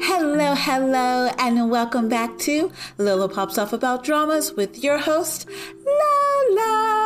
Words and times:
Hello, 0.00 0.54
hello, 0.54 1.28
and 1.38 1.70
welcome 1.70 2.08
back 2.08 2.38
to 2.38 2.70
Lola 2.98 3.28
Pops 3.28 3.58
Off 3.58 3.72
About 3.72 4.04
Dramas 4.04 4.52
with 4.52 4.82
your 4.82 4.98
host, 4.98 5.48
Lola. 5.84 6.98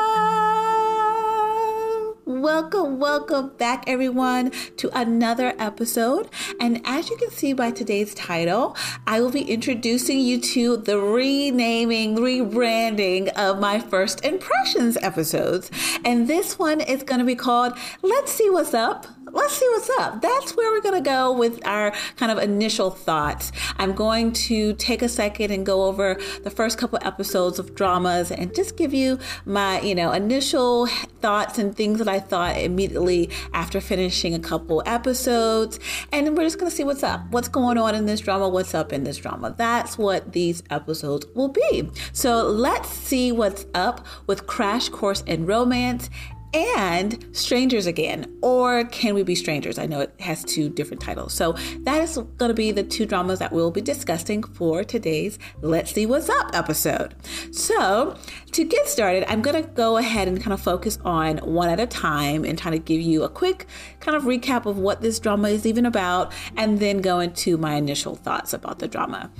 Welcome, 2.25 2.99
welcome 2.99 3.53
back, 3.57 3.85
everyone, 3.87 4.53
to 4.77 4.91
another 4.99 5.55
episode. 5.59 6.29
And 6.61 6.83
as 6.85 7.09
you 7.09 7.17
can 7.17 7.31
see 7.31 7.53
by 7.53 7.71
today's 7.71 8.15
title, 8.15 8.77
I 9.07 9.21
will 9.21 9.31
be 9.31 9.43
introducing 9.43 10.21
you 10.21 10.41
to 10.41 10.77
the 10.77 10.99
renaming, 10.99 12.17
rebranding 12.17 13.29
of 13.35 13.59
my 13.59 13.81
first 13.81 14.25
impressions 14.25 14.97
episodes. 14.99 15.71
And 16.05 16.29
this 16.29 16.59
one 16.59 16.81
is 16.81 17.03
going 17.03 17.21
to 17.21 17.25
be 17.25 17.37
called 17.37 17.73
Let's 18.03 18.33
See 18.33 18.51
What's 18.51 18.75
Up 18.75 19.07
let's 19.33 19.55
see 19.55 19.69
what's 19.71 19.91
up. 19.99 20.21
That's 20.21 20.57
where 20.57 20.71
we're 20.71 20.83
going 20.83 21.03
to 21.03 21.09
go 21.09 21.33
with 21.33 21.67
our 21.67 21.93
kind 22.17 22.31
of 22.31 22.39
initial 22.39 22.91
thoughts. 22.91 23.53
I'm 23.79 23.93
going 23.93 24.33
to 24.33 24.75
take 24.75 25.03
a 25.03 25.09
second 25.09 25.51
and 25.51 25.65
go 25.65 25.85
over 25.85 26.21
the 26.43 26.51
first 26.51 26.79
couple 26.79 26.99
episodes 27.03 27.59
of 27.59 27.75
dramas 27.75 28.31
and 28.31 28.55
just 28.55 28.77
give 28.77 28.93
you 28.93 29.19
my, 29.45 29.81
you 29.81 29.95
know, 29.95 30.13
initial 30.13 30.87
thoughts 31.21 31.59
and 31.59 31.75
things 31.75 31.99
that 31.99 32.09
I 32.09 32.21
thought 32.21 32.59
immediately 32.59 33.31
after 33.53 33.81
finishing 33.81 34.35
a 34.35 34.39
couple 34.39 34.83
episodes. 34.87 35.79
And 36.13 36.37
we're 36.37 36.45
just 36.45 36.59
going 36.59 36.71
to 36.71 36.77
see 36.77 36.85
what's 36.85 37.03
up. 37.03 37.23
What's 37.31 37.49
going 37.49 37.79
on 37.79 37.95
in 37.95 38.07
this 38.07 38.21
drama? 38.21 38.49
What's 38.49 38.75
up 38.75 38.93
in 38.93 39.05
this 39.05 39.17
drama? 39.17 39.55
That's 39.57 39.97
what 39.97 40.33
these 40.33 40.63
episodes 40.71 41.27
will 41.35 41.49
be. 41.49 41.89
So 42.13 42.43
let's 42.43 42.89
see 42.89 43.33
what's 43.33 43.67
up 43.75 44.07
with 44.27 44.47
Crash 44.47 44.89
Course 44.89 45.23
in 45.23 45.47
Romance 45.47 46.11
and 46.55 47.25
Strangers 47.33 47.87
Again, 47.87 48.39
or 48.43 48.85
Can 48.85 49.15
We 49.15 49.23
Be 49.23 49.35
Strangers? 49.35 49.79
I 49.79 49.87
know 49.87 50.01
it 50.01 50.15
has 50.21 50.45
two 50.45 50.69
different 50.69 51.03
titles. 51.03 51.33
So 51.33 51.53
that 51.81 52.03
is 52.03 52.17
going 52.17 52.51
to 52.51 52.55
be 52.55 52.73
the 52.73 52.83
two 52.83 53.07
dramas 53.07 53.39
that 53.39 53.53
we'll 53.53 53.71
be 53.71 53.81
discussing 53.81 54.43
for 54.43 54.85
today's 54.85 55.39
Let's 55.61 55.93
See 55.93 56.07
What's 56.07 56.29
Up 56.29 56.51
episode. 56.55 57.15
So 57.53 58.17
to 58.53 58.65
get 58.65 58.87
started, 58.87 59.25
I'm 59.31 59.43
going 59.43 59.63
to 59.63 59.69
go 59.71 59.97
ahead 59.97 60.29
and 60.29 60.41
kind 60.41 60.53
of 60.53 60.61
focus 60.61 60.99
on 61.05 61.39
one 61.39 61.69
at 61.71 61.81
a 61.81 61.87
time 61.87 62.45
and 62.45 62.59
try 62.59 62.71
to 62.71 62.79
give 62.79 63.01
you 63.01 63.23
a 63.23 63.29
quick 63.29 63.67
kind 64.01 64.17
of 64.17 64.25
recap 64.25 64.67
of 64.67 64.79
what 64.79 65.01
this 65.01 65.19
drama 65.19 65.49
is 65.49 65.67
even 65.67 65.87
about, 65.87 66.33
and 66.57 66.79
then 66.79 67.01
go 67.01 67.21
into 67.21 67.57
my 67.57 67.75
initial 67.75 68.15
thoughts 68.15 68.53
about 68.53 68.79
the 68.79 68.89
drama 68.89 69.31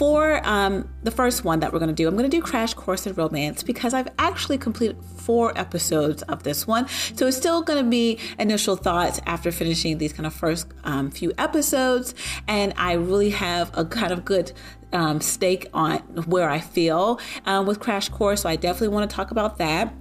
for 0.00 0.40
um, 0.48 0.88
the 1.02 1.10
first 1.10 1.44
one 1.44 1.60
that 1.60 1.74
we're 1.74 1.78
going 1.78 1.90
to 1.90 1.94
do, 1.94 2.08
I'm 2.08 2.16
going 2.16 2.30
to 2.30 2.34
do 2.34 2.42
Crash 2.42 2.72
Course 2.72 3.06
in 3.06 3.12
Romance 3.12 3.62
because 3.62 3.92
I've 3.92 4.08
actually 4.18 4.56
completed 4.56 4.96
four 5.18 5.52
episodes 5.58 6.22
of 6.22 6.42
this 6.42 6.66
one. 6.66 6.88
So 6.88 7.26
it's 7.26 7.36
still 7.36 7.60
going 7.60 7.84
to 7.84 7.90
be 7.90 8.18
initial 8.38 8.76
thoughts 8.76 9.20
after 9.26 9.52
finishing 9.52 9.98
these 9.98 10.14
kind 10.14 10.26
of 10.26 10.32
first 10.32 10.68
um, 10.84 11.10
few 11.10 11.34
episodes. 11.36 12.14
And 12.48 12.72
I 12.78 12.94
really 12.94 13.28
have 13.28 13.76
a 13.76 13.84
kind 13.84 14.10
of 14.10 14.24
good 14.24 14.52
um, 14.92 15.20
stake 15.20 15.66
on 15.72 15.98
where 16.26 16.48
I 16.48 16.60
feel 16.60 17.20
um, 17.46 17.66
with 17.66 17.80
Crash 17.80 18.08
Course. 18.08 18.42
So 18.42 18.48
I 18.48 18.56
definitely 18.56 18.88
want 18.88 19.08
to 19.08 19.14
talk 19.14 19.30
about 19.30 19.58
that 19.58 19.92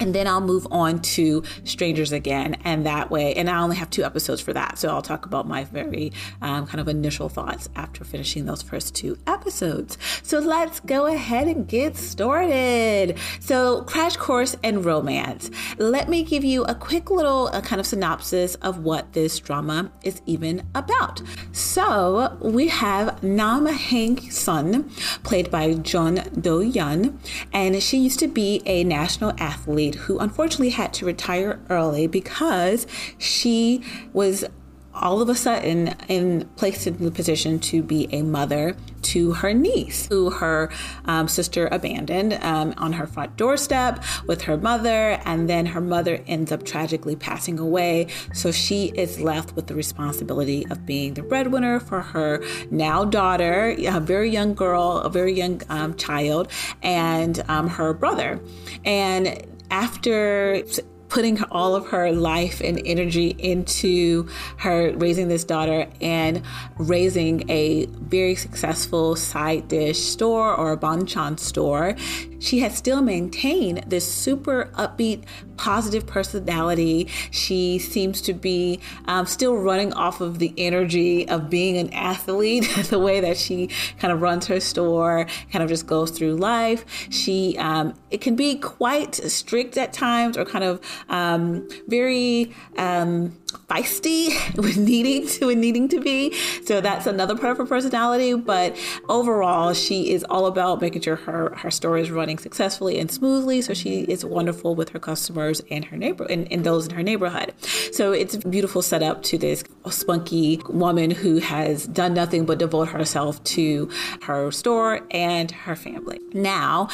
and 0.00 0.14
then 0.14 0.26
I'll 0.26 0.40
move 0.40 0.66
on 0.70 1.00
to 1.00 1.44
Strangers 1.64 2.10
Again, 2.12 2.56
and 2.64 2.86
that 2.86 3.10
way, 3.10 3.34
and 3.34 3.48
I 3.48 3.60
only 3.60 3.76
have 3.76 3.90
two 3.90 4.02
episodes 4.02 4.40
for 4.40 4.52
that, 4.54 4.78
so 4.78 4.88
I'll 4.88 5.02
talk 5.02 5.26
about 5.26 5.46
my 5.46 5.64
very 5.64 6.12
um, 6.40 6.66
kind 6.66 6.80
of 6.80 6.88
initial 6.88 7.28
thoughts 7.28 7.68
after 7.76 8.02
finishing 8.02 8.46
those 8.46 8.62
first 8.62 8.94
two 8.94 9.18
episodes. 9.26 9.98
So 10.22 10.38
let's 10.38 10.80
go 10.80 11.06
ahead 11.06 11.46
and 11.46 11.68
get 11.68 11.96
started. 11.96 13.18
So, 13.40 13.82
Crash 13.82 14.16
Course 14.16 14.56
in 14.62 14.82
Romance. 14.82 15.50
Let 15.78 16.08
me 16.08 16.22
give 16.22 16.44
you 16.44 16.64
a 16.64 16.74
quick 16.74 17.10
little 17.10 17.48
uh, 17.52 17.60
kind 17.60 17.80
of 17.80 17.86
synopsis 17.86 18.54
of 18.56 18.78
what 18.78 19.12
this 19.12 19.38
drama 19.38 19.92
is 20.02 20.22
even 20.26 20.66
about. 20.74 21.20
So, 21.52 22.38
we 22.40 22.68
have 22.68 23.22
Nam 23.22 23.66
Hang 23.66 24.30
Sun, 24.30 24.90
played 25.22 25.50
by 25.50 25.74
Jun 25.74 26.24
Do 26.40 26.62
Yun, 26.62 27.20
and 27.52 27.82
she 27.82 27.98
used 27.98 28.18
to 28.20 28.28
be 28.28 28.62
a 28.64 28.84
national 28.84 29.34
athlete 29.38 29.89
who 29.94 30.18
unfortunately 30.18 30.70
had 30.70 30.92
to 30.94 31.06
retire 31.06 31.60
early 31.68 32.06
because 32.06 32.86
she 33.18 33.82
was 34.12 34.44
all 34.92 35.22
of 35.22 35.28
a 35.28 35.34
sudden 35.34 35.94
in 36.08 36.48
placed 36.56 36.86
in 36.86 36.96
the 37.02 37.10
position 37.10 37.58
to 37.58 37.82
be 37.82 38.08
a 38.12 38.22
mother 38.22 38.74
to 39.02 39.32
her 39.32 39.54
niece 39.54 40.06
who 40.06 40.30
her 40.30 40.70
um, 41.04 41.28
sister 41.28 41.68
abandoned 41.70 42.34
um, 42.42 42.74
on 42.76 42.92
her 42.92 43.06
front 43.06 43.36
doorstep 43.36 44.02
with 44.26 44.42
her 44.42 44.56
mother 44.56 45.20
and 45.24 45.48
then 45.48 45.66
her 45.66 45.80
mother 45.80 46.22
ends 46.26 46.52
up 46.52 46.64
tragically 46.64 47.16
passing 47.16 47.58
away. 47.58 48.06
So 48.34 48.50
she 48.50 48.86
is 48.94 49.20
left 49.20 49.54
with 49.54 49.68
the 49.68 49.74
responsibility 49.74 50.66
of 50.70 50.84
being 50.84 51.14
the 51.14 51.22
breadwinner 51.22 51.80
for 51.80 52.02
her 52.02 52.44
now 52.70 53.04
daughter 53.04 53.74
a 53.78 54.00
very 54.00 54.30
young 54.30 54.54
girl 54.54 54.98
a 54.98 55.08
very 55.08 55.32
young 55.32 55.62
um, 55.68 55.94
child 55.96 56.48
and 56.82 57.42
um, 57.48 57.68
her 57.68 57.94
brother. 57.94 58.40
And 58.84 59.46
after 59.70 60.62
putting 61.10 61.42
all 61.44 61.74
of 61.74 61.88
her 61.88 62.12
life 62.12 62.60
and 62.60 62.80
energy 62.86 63.34
into 63.38 64.28
her 64.56 64.92
raising 64.96 65.28
this 65.28 65.44
daughter 65.44 65.86
and 66.00 66.40
raising 66.78 67.50
a 67.50 67.86
very 67.86 68.36
successful 68.36 69.16
side 69.16 69.66
dish 69.68 69.98
store 69.98 70.54
or 70.54 70.72
a 70.72 70.76
banchan 70.76 71.38
store 71.38 71.96
she 72.40 72.60
has 72.60 72.76
still 72.76 73.02
maintained 73.02 73.84
this 73.86 74.12
super 74.12 74.70
upbeat, 74.74 75.24
positive 75.56 76.06
personality. 76.06 77.06
She 77.30 77.78
seems 77.78 78.20
to 78.22 78.32
be 78.32 78.80
um, 79.04 79.26
still 79.26 79.56
running 79.56 79.92
off 79.92 80.20
of 80.20 80.38
the 80.38 80.52
energy 80.56 81.28
of 81.28 81.50
being 81.50 81.76
an 81.76 81.92
athlete, 81.92 82.68
the 82.90 82.98
way 82.98 83.20
that 83.20 83.36
she 83.36 83.68
kind 83.98 84.12
of 84.12 84.22
runs 84.22 84.46
her 84.46 84.58
store, 84.58 85.26
kind 85.52 85.62
of 85.62 85.68
just 85.68 85.86
goes 85.86 86.10
through 86.10 86.36
life. 86.36 86.84
She, 87.10 87.56
um, 87.58 87.94
it 88.10 88.20
can 88.20 88.34
be 88.36 88.56
quite 88.56 89.14
strict 89.14 89.76
at 89.76 89.92
times 89.92 90.36
or 90.36 90.44
kind 90.44 90.64
of 90.64 90.80
um, 91.08 91.68
very, 91.86 92.54
um, 92.76 93.38
feisty 93.52 94.56
with 94.56 94.76
needing 94.76 95.26
to 95.28 95.48
and 95.48 95.60
needing 95.60 95.88
to 95.88 96.00
be. 96.00 96.34
So 96.64 96.80
that's 96.80 97.06
another 97.06 97.36
part 97.36 97.52
of 97.52 97.58
her 97.58 97.66
personality. 97.66 98.34
But 98.34 98.76
overall, 99.08 99.72
she 99.74 100.12
is 100.12 100.24
all 100.24 100.46
about 100.46 100.80
making 100.80 101.02
sure 101.02 101.16
her 101.16 101.54
her 101.56 101.70
store 101.70 101.98
is 101.98 102.10
running 102.10 102.38
successfully 102.38 102.98
and 102.98 103.10
smoothly. 103.10 103.62
So 103.62 103.74
she 103.74 104.02
is 104.02 104.24
wonderful 104.24 104.74
with 104.74 104.90
her 104.90 104.98
customers 104.98 105.62
and 105.70 105.84
her 105.86 105.96
neighbor 105.96 106.24
and, 106.24 106.50
and 106.52 106.64
those 106.64 106.86
in 106.86 106.94
her 106.94 107.02
neighborhood. 107.02 107.52
So 107.92 108.12
it's 108.12 108.34
a 108.34 108.48
beautiful 108.48 108.82
setup 108.82 109.22
to 109.24 109.38
this 109.38 109.64
spunky 109.90 110.60
woman 110.68 111.10
who 111.10 111.38
has 111.38 111.86
done 111.86 112.14
nothing 112.14 112.46
but 112.46 112.58
devote 112.58 112.88
herself 112.88 113.42
to 113.44 113.90
her 114.22 114.50
store 114.50 115.00
and 115.10 115.50
her 115.50 115.76
family. 115.76 116.20
Now 116.32 116.88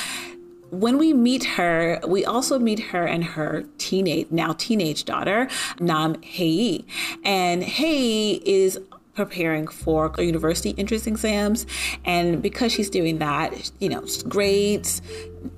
when 0.70 0.98
we 0.98 1.12
meet 1.12 1.44
her, 1.44 2.00
we 2.06 2.24
also 2.24 2.58
meet 2.58 2.78
her 2.78 3.04
and 3.04 3.24
her 3.24 3.64
teenage, 3.78 4.28
now 4.30 4.52
teenage 4.52 5.04
daughter, 5.04 5.48
Nam 5.80 6.20
Hei. 6.22 6.84
And 7.24 7.62
Hei 7.62 8.40
is 8.44 8.78
preparing 9.14 9.66
for 9.66 10.12
university 10.18 10.74
entrance 10.76 11.06
exams. 11.06 11.66
And 12.04 12.42
because 12.42 12.70
she's 12.72 12.90
doing 12.90 13.18
that, 13.18 13.70
you 13.80 13.88
know, 13.88 14.04
grades, 14.28 15.00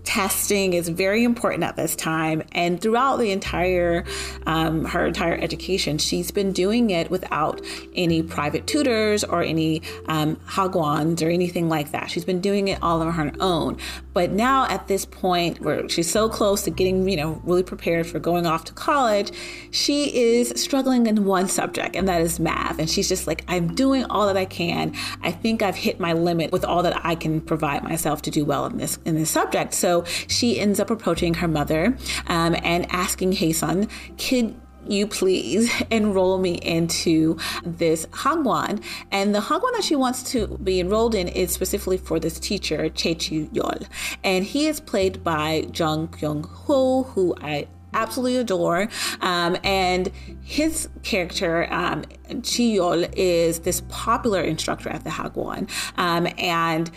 testing 0.05 0.73
is 0.73 0.89
very 0.89 1.25
important 1.25 1.65
at 1.65 1.77
this 1.77 1.95
time. 1.97 2.43
And 2.53 2.81
throughout 2.81 3.19
the 3.19 3.31
entire 3.31 4.05
um, 4.47 4.85
her 4.85 5.07
entire 5.07 5.35
education 5.35 5.99
she's 5.99 6.31
been 6.31 6.53
doing 6.53 6.91
it 6.91 7.11
without 7.11 7.61
any 7.95 8.23
private 8.23 8.67
tutors 8.67 9.25
or 9.25 9.43
any 9.43 9.83
um, 10.07 10.37
hagwons 10.47 11.23
or 11.23 11.29
anything 11.29 11.69
like 11.69 11.93
that. 11.93 12.11
She's 12.11 12.25
been 12.25 12.41
doing 12.41 12.69
it 12.69 12.79
all 12.83 13.03
on 13.03 13.13
her 13.13 13.33
own. 13.41 13.79
But 14.13 14.31
now 14.31 14.67
at 14.67 14.89
this 14.89 15.05
point 15.05 15.61
where 15.61 15.89
she's 15.89 16.11
so 16.11 16.29
close 16.29 16.63
to 16.65 16.71
getting 16.71 17.09
you 17.09 17.17
know 17.17 17.41
really 17.45 17.63
prepared 17.63 18.07
for 18.07 18.19
going 18.19 18.47
off 18.47 18.65
to 18.65 18.73
college 18.73 19.33
she 19.71 20.15
is 20.17 20.53
struggling 20.57 21.07
in 21.07 21.25
one 21.25 21.49
subject 21.49 21.97
and 21.97 22.09
that 22.09 22.21
is 22.21 22.41
math. 22.41 22.79
And 22.79 22.89
she's 22.89 23.09
just 23.09 23.27
like 23.27 23.45
i'm 23.49 23.75
doing 23.75 24.05
all 24.05 24.27
that 24.27 24.37
i 24.37 24.45
can. 24.45 24.95
I 25.23 25.33
think 25.33 25.63
i've 25.63 25.77
hit 25.77 26.01
my 26.01 26.13
limit 26.13 26.53
with 26.53 26.65
all 26.65 26.83
that 26.83 27.05
i 27.05 27.15
can 27.15 27.41
provide 27.41 27.83
myself 27.83 28.23
to 28.23 28.31
do 28.31 28.45
well 28.45 28.67
in 28.67 28.79
this 28.79 28.99
in 29.05 29.15
this 29.15 29.31
subject 29.31 29.75
So 29.79 30.05
she 30.27 30.59
ends 30.59 30.81
up 30.81 30.91
approaching 30.91 31.35
her 31.35 31.49
mother 31.49 31.97
um, 32.27 32.57
and 32.63 32.91
asking 32.91 33.33
Haesun, 33.33 33.89
"Can 34.19 34.61
you 34.89 35.07
please 35.07 35.71
enroll 35.91 36.39
me 36.39 36.55
into 36.55 37.37
this 37.65 38.07
hagwon. 38.07 38.83
And 39.13 39.35
the 39.35 39.41
hagwon 39.41 39.73
that 39.73 39.85
she 39.85 39.97
wants 39.97 40.23
to 40.33 40.59
be 40.59 40.81
enrolled 40.81 41.15
in 41.15 41.29
is 41.29 41.53
specifically 41.53 41.99
for 41.99 42.19
this 42.19 42.39
teacher, 42.39 42.89
Choi 42.89 43.15
Chiyol. 43.15 43.87
And 44.25 44.45
he 44.45 44.67
is 44.67 44.81
played 44.81 45.23
by 45.23 45.69
Jung 45.75 46.09
Kyung 46.09 46.45
Ho, 46.45 47.05
who 47.05 47.35
I 47.41 47.69
absolutely 47.95 48.37
adore. 48.37 48.89
Um, 49.21 49.57
and 49.65 50.11
his 50.43 50.89
character, 51.03 51.73
um, 51.73 52.05
Chiyol, 52.29 53.11
is 53.17 53.61
this 53.61 53.83
popular 53.89 54.41
instructor 54.41 54.91
at 54.91 55.05
the 55.05 55.11
Hagwon. 55.11 55.71
Um, 55.97 56.29
and 56.39 56.91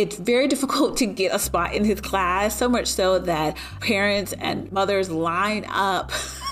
it's 0.00 0.16
very 0.16 0.48
difficult 0.48 0.96
to 0.96 1.06
get 1.06 1.34
a 1.34 1.38
spot 1.38 1.74
in 1.74 1.84
his 1.84 2.00
class, 2.00 2.56
so 2.56 2.70
much 2.70 2.86
so 2.86 3.18
that 3.18 3.56
parents 3.80 4.32
and 4.32 4.72
mothers 4.72 5.10
line 5.10 5.66
up. 5.68 6.10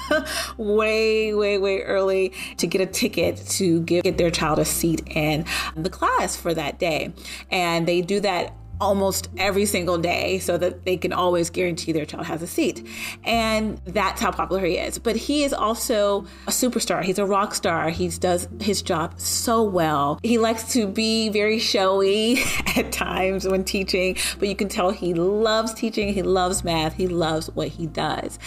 way, 0.56 1.34
way, 1.34 1.58
way 1.58 1.82
early 1.82 2.32
to 2.56 2.66
get 2.66 2.80
a 2.80 2.86
ticket 2.86 3.36
to 3.46 3.82
give, 3.82 4.04
get 4.04 4.16
their 4.16 4.30
child 4.30 4.58
a 4.58 4.64
seat 4.64 5.02
in 5.06 5.44
the 5.76 5.90
class 5.90 6.34
for 6.34 6.54
that 6.54 6.78
day. 6.78 7.12
And 7.50 7.86
they 7.86 8.00
do 8.00 8.20
that 8.20 8.54
almost 8.80 9.28
every 9.36 9.66
single 9.66 9.98
day 9.98 10.38
so 10.38 10.56
that 10.58 10.84
they 10.84 10.96
can 10.96 11.12
always 11.12 11.50
guarantee 11.50 11.92
their 11.92 12.06
child 12.06 12.26
has 12.26 12.42
a 12.42 12.46
seat. 12.46 12.86
And 13.24 13.78
that's 13.84 14.20
how 14.20 14.30
popular 14.30 14.64
he 14.64 14.76
is. 14.76 14.98
But 14.98 15.16
he 15.16 15.44
is 15.44 15.52
also 15.52 16.26
a 16.46 16.50
superstar. 16.50 17.02
He's 17.02 17.18
a 17.18 17.26
rock 17.26 17.54
star. 17.54 17.90
He 17.90 18.08
does 18.08 18.48
his 18.60 18.82
job 18.82 19.18
so 19.20 19.62
well. 19.62 20.18
He 20.22 20.38
likes 20.38 20.72
to 20.72 20.86
be 20.86 21.28
very 21.28 21.58
showy 21.58 22.38
at 22.76 22.92
times 22.92 23.46
when 23.46 23.64
teaching, 23.64 24.16
but 24.38 24.48
you 24.48 24.56
can 24.56 24.68
tell 24.68 24.90
he 24.90 25.14
loves 25.14 25.74
teaching. 25.74 26.12
He 26.12 26.22
loves 26.22 26.64
math. 26.64 26.94
He 26.94 27.08
loves 27.08 27.48
what 27.54 27.68
he 27.68 27.86
does. 27.86 28.38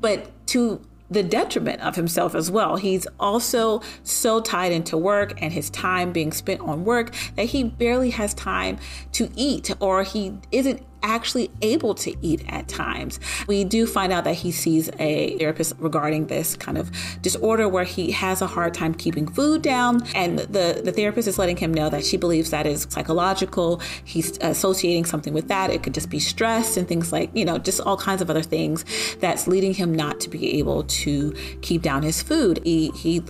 But 0.00 0.30
to 0.48 0.80
the 1.10 1.22
detriment 1.22 1.82
of 1.82 1.96
himself 1.96 2.34
as 2.34 2.50
well. 2.50 2.76
He's 2.76 3.06
also 3.18 3.82
so 4.04 4.40
tied 4.40 4.72
into 4.72 4.96
work 4.96 5.40
and 5.42 5.52
his 5.52 5.68
time 5.70 6.12
being 6.12 6.32
spent 6.32 6.60
on 6.60 6.84
work 6.84 7.14
that 7.36 7.46
he 7.46 7.64
barely 7.64 8.10
has 8.10 8.32
time 8.34 8.78
to 9.12 9.28
eat 9.34 9.70
or 9.80 10.04
he 10.04 10.38
isn't 10.52 10.82
actually 11.02 11.50
able 11.62 11.94
to 11.94 12.14
eat 12.22 12.44
at 12.48 12.68
times. 12.68 13.20
We 13.46 13.64
do 13.64 13.86
find 13.86 14.12
out 14.12 14.24
that 14.24 14.34
he 14.34 14.50
sees 14.50 14.90
a 14.98 15.36
therapist 15.38 15.74
regarding 15.78 16.26
this 16.26 16.56
kind 16.56 16.78
of 16.78 16.90
disorder 17.22 17.68
where 17.68 17.84
he 17.84 18.10
has 18.12 18.42
a 18.42 18.46
hard 18.46 18.74
time 18.74 18.94
keeping 18.94 19.26
food 19.26 19.62
down. 19.62 20.06
And 20.14 20.38
the, 20.40 20.80
the 20.84 20.92
therapist 20.92 21.28
is 21.28 21.38
letting 21.38 21.56
him 21.56 21.72
know 21.72 21.88
that 21.88 22.04
she 22.04 22.16
believes 22.16 22.50
that 22.50 22.66
is 22.66 22.86
psychological. 22.90 23.80
He's 24.04 24.38
associating 24.38 25.04
something 25.04 25.32
with 25.32 25.48
that. 25.48 25.70
It 25.70 25.82
could 25.82 25.94
just 25.94 26.10
be 26.10 26.20
stress 26.20 26.76
and 26.76 26.86
things 26.86 27.12
like, 27.12 27.30
you 27.34 27.44
know, 27.44 27.58
just 27.58 27.80
all 27.80 27.96
kinds 27.96 28.22
of 28.22 28.30
other 28.30 28.42
things 28.42 28.84
that's 29.20 29.46
leading 29.46 29.74
him 29.74 29.94
not 29.94 30.20
to 30.20 30.30
be 30.30 30.58
able 30.58 30.84
to 30.84 31.32
keep 31.62 31.82
down 31.82 32.02
his 32.02 32.22
food. 32.22 32.60
He, 32.64 32.90
he 32.90 33.22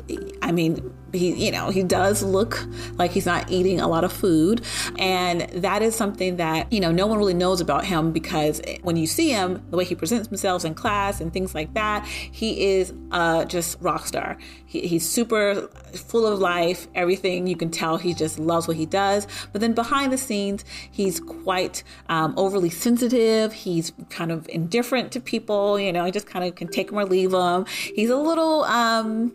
I 0.43 0.53
mean, 0.53 0.93
he 1.13 1.47
you 1.47 1.53
know 1.53 1.71
he 1.71 1.83
does 1.83 2.23
look 2.23 2.67
like 2.95 3.11
he's 3.11 3.27
not 3.27 3.51
eating 3.51 3.81
a 3.81 3.89
lot 3.89 4.05
of 4.05 4.13
food. 4.13 4.63
And 4.99 5.43
that 5.63 5.83
is 5.83 5.95
something 5.95 6.37
that 6.37 6.73
you 6.73 6.81
know 6.81 6.93
no 6.93 7.07
one 7.07 7.19
really 7.19 7.35
knows 7.35 7.61
about 7.61 7.85
him 7.85 8.13
because 8.13 8.61
when 8.83 8.97
you 8.97 9.07
see 9.07 9.31
him 9.31 9.63
the 9.71 9.77
way 9.77 9.85
he 9.85 9.95
presents 9.95 10.29
himself 10.29 10.65
in 10.65 10.75
class 10.75 11.21
and 11.21 11.33
things 11.33 11.55
like 11.55 11.75
that 11.75 12.07
he 12.07 12.73
is 12.73 12.93
uh, 13.11 13.45
just 13.45 13.81
rock 13.81 14.07
star. 14.07 14.37
He, 14.67 14.87
he's 14.87 15.09
super 15.09 15.69
full 15.95 16.27
of 16.27 16.39
life 16.39 16.89
everything. 16.95 17.47
You 17.47 17.57
can 17.57 17.71
tell 17.71 17.97
he 17.97 18.15
just 18.15 18.39
loves 18.39 18.69
what 18.69 18.77
he 18.77 18.87
does. 18.87 19.27
But 19.53 19.61
then 19.61 19.73
behind 19.73 20.13
the 20.13 20.19
scenes 20.19 20.65
he's 20.91 21.21
quite 21.21 21.83
um, 22.09 22.35
overly 22.37 22.71
sensitive. 22.71 23.53
He's 23.53 23.93
kind 24.09 24.33
of 24.33 24.49
indifferent 24.49 25.13
to 25.13 25.21
people 25.21 25.79
you 25.79 25.93
know 25.93 26.05
he 26.05 26.11
just 26.11 26.27
kind 26.27 26.45
of 26.45 26.55
can 26.55 26.69
take 26.69 26.89
them 26.89 26.99
or 26.99 27.05
leave 27.05 27.31
them 27.31 27.65
he's 27.67 28.11
a 28.11 28.17
little 28.17 28.65
um, 28.65 29.33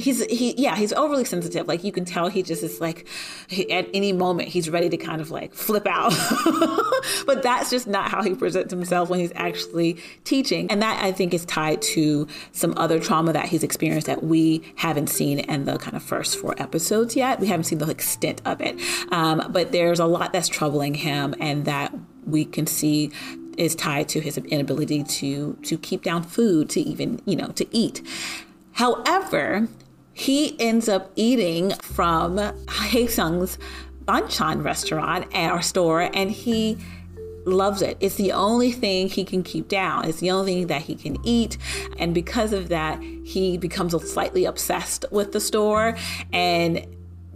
he's 0.00 0.24
he 0.26 0.54
yeah 0.60 0.76
he's 0.76 0.92
overly 0.92 1.24
sensitive. 1.24 1.68
Like 1.68 1.84
you 1.84 1.92
can 1.92 2.04
tell 2.04 2.28
he 2.28 2.42
just 2.42 2.62
is 2.62 2.80
like 2.80 3.06
he, 3.48 3.70
at 3.70 3.88
any 3.94 4.12
moment 4.12 4.48
he's 4.48 4.68
ready 4.70 4.88
to 4.88 4.96
kind 4.96 5.20
of 5.20 5.30
like 5.30 5.54
flip 5.54 5.86
out. 5.86 6.12
But 7.26 7.42
that's 7.42 7.70
just 7.70 7.86
not 7.86 8.10
how 8.10 8.22
he 8.22 8.34
presents 8.34 8.72
himself 8.72 9.08
when 9.08 9.20
he's 9.20 9.32
actually 9.34 9.98
teaching. 10.24 10.70
And 10.70 10.82
that 10.82 11.02
i 11.02 11.12
think 11.12 11.32
is 11.32 11.44
tied 11.44 11.80
to 11.82 12.26
some 12.52 12.74
other 12.76 12.98
trauma 12.98 13.32
that 13.32 13.46
he's 13.46 13.62
experienced 13.62 14.06
that 14.06 14.22
we 14.22 14.62
haven't 14.76 15.08
seen 15.08 15.38
in 15.38 15.64
the 15.64 15.78
kind 15.78 15.96
of 15.96 16.02
first 16.02 16.38
four 16.38 16.54
episodes 16.60 17.16
yet. 17.16 17.40
We 17.40 17.46
haven't 17.46 17.64
seen 17.64 17.78
the 17.78 17.90
extent 17.90 18.42
of 18.44 18.60
it. 18.60 18.80
Um, 19.12 19.46
but 19.50 19.72
there's 19.72 20.00
a 20.00 20.06
lot 20.06 20.32
that's 20.32 20.48
troubling 20.48 20.94
him 20.94 21.34
and 21.40 21.64
that 21.64 21.94
we 22.26 22.44
can 22.44 22.66
see 22.66 23.10
is 23.56 23.74
tied 23.74 24.08
to 24.08 24.20
his 24.20 24.38
inability 24.38 25.02
to 25.04 25.56
to 25.62 25.76
keep 25.78 26.02
down 26.02 26.22
food 26.22 26.70
to 26.70 26.80
even 26.80 27.20
you 27.26 27.36
know 27.36 27.48
to 27.48 27.66
eat 27.76 28.02
However, 28.72 29.68
he 30.12 30.58
ends 30.60 30.88
up 30.88 31.10
eating 31.16 31.72
from 31.82 32.36
Haesun's 32.36 33.58
Banchan 34.04 34.64
restaurant 34.64 35.26
or 35.34 35.62
store 35.62 36.10
and 36.14 36.30
he 36.30 36.78
loves 37.46 37.82
it. 37.82 37.96
It's 38.00 38.16
the 38.16 38.32
only 38.32 38.72
thing 38.72 39.08
he 39.08 39.24
can 39.24 39.42
keep 39.42 39.68
down. 39.68 40.06
It's 40.06 40.20
the 40.20 40.30
only 40.30 40.54
thing 40.54 40.66
that 40.68 40.82
he 40.82 40.94
can 40.94 41.16
eat. 41.24 41.56
And 41.98 42.14
because 42.14 42.52
of 42.52 42.68
that, 42.68 43.02
he 43.02 43.56
becomes 43.56 43.92
slightly 44.10 44.44
obsessed 44.44 45.04
with 45.10 45.32
the 45.32 45.40
store 45.40 45.96
and 46.32 46.86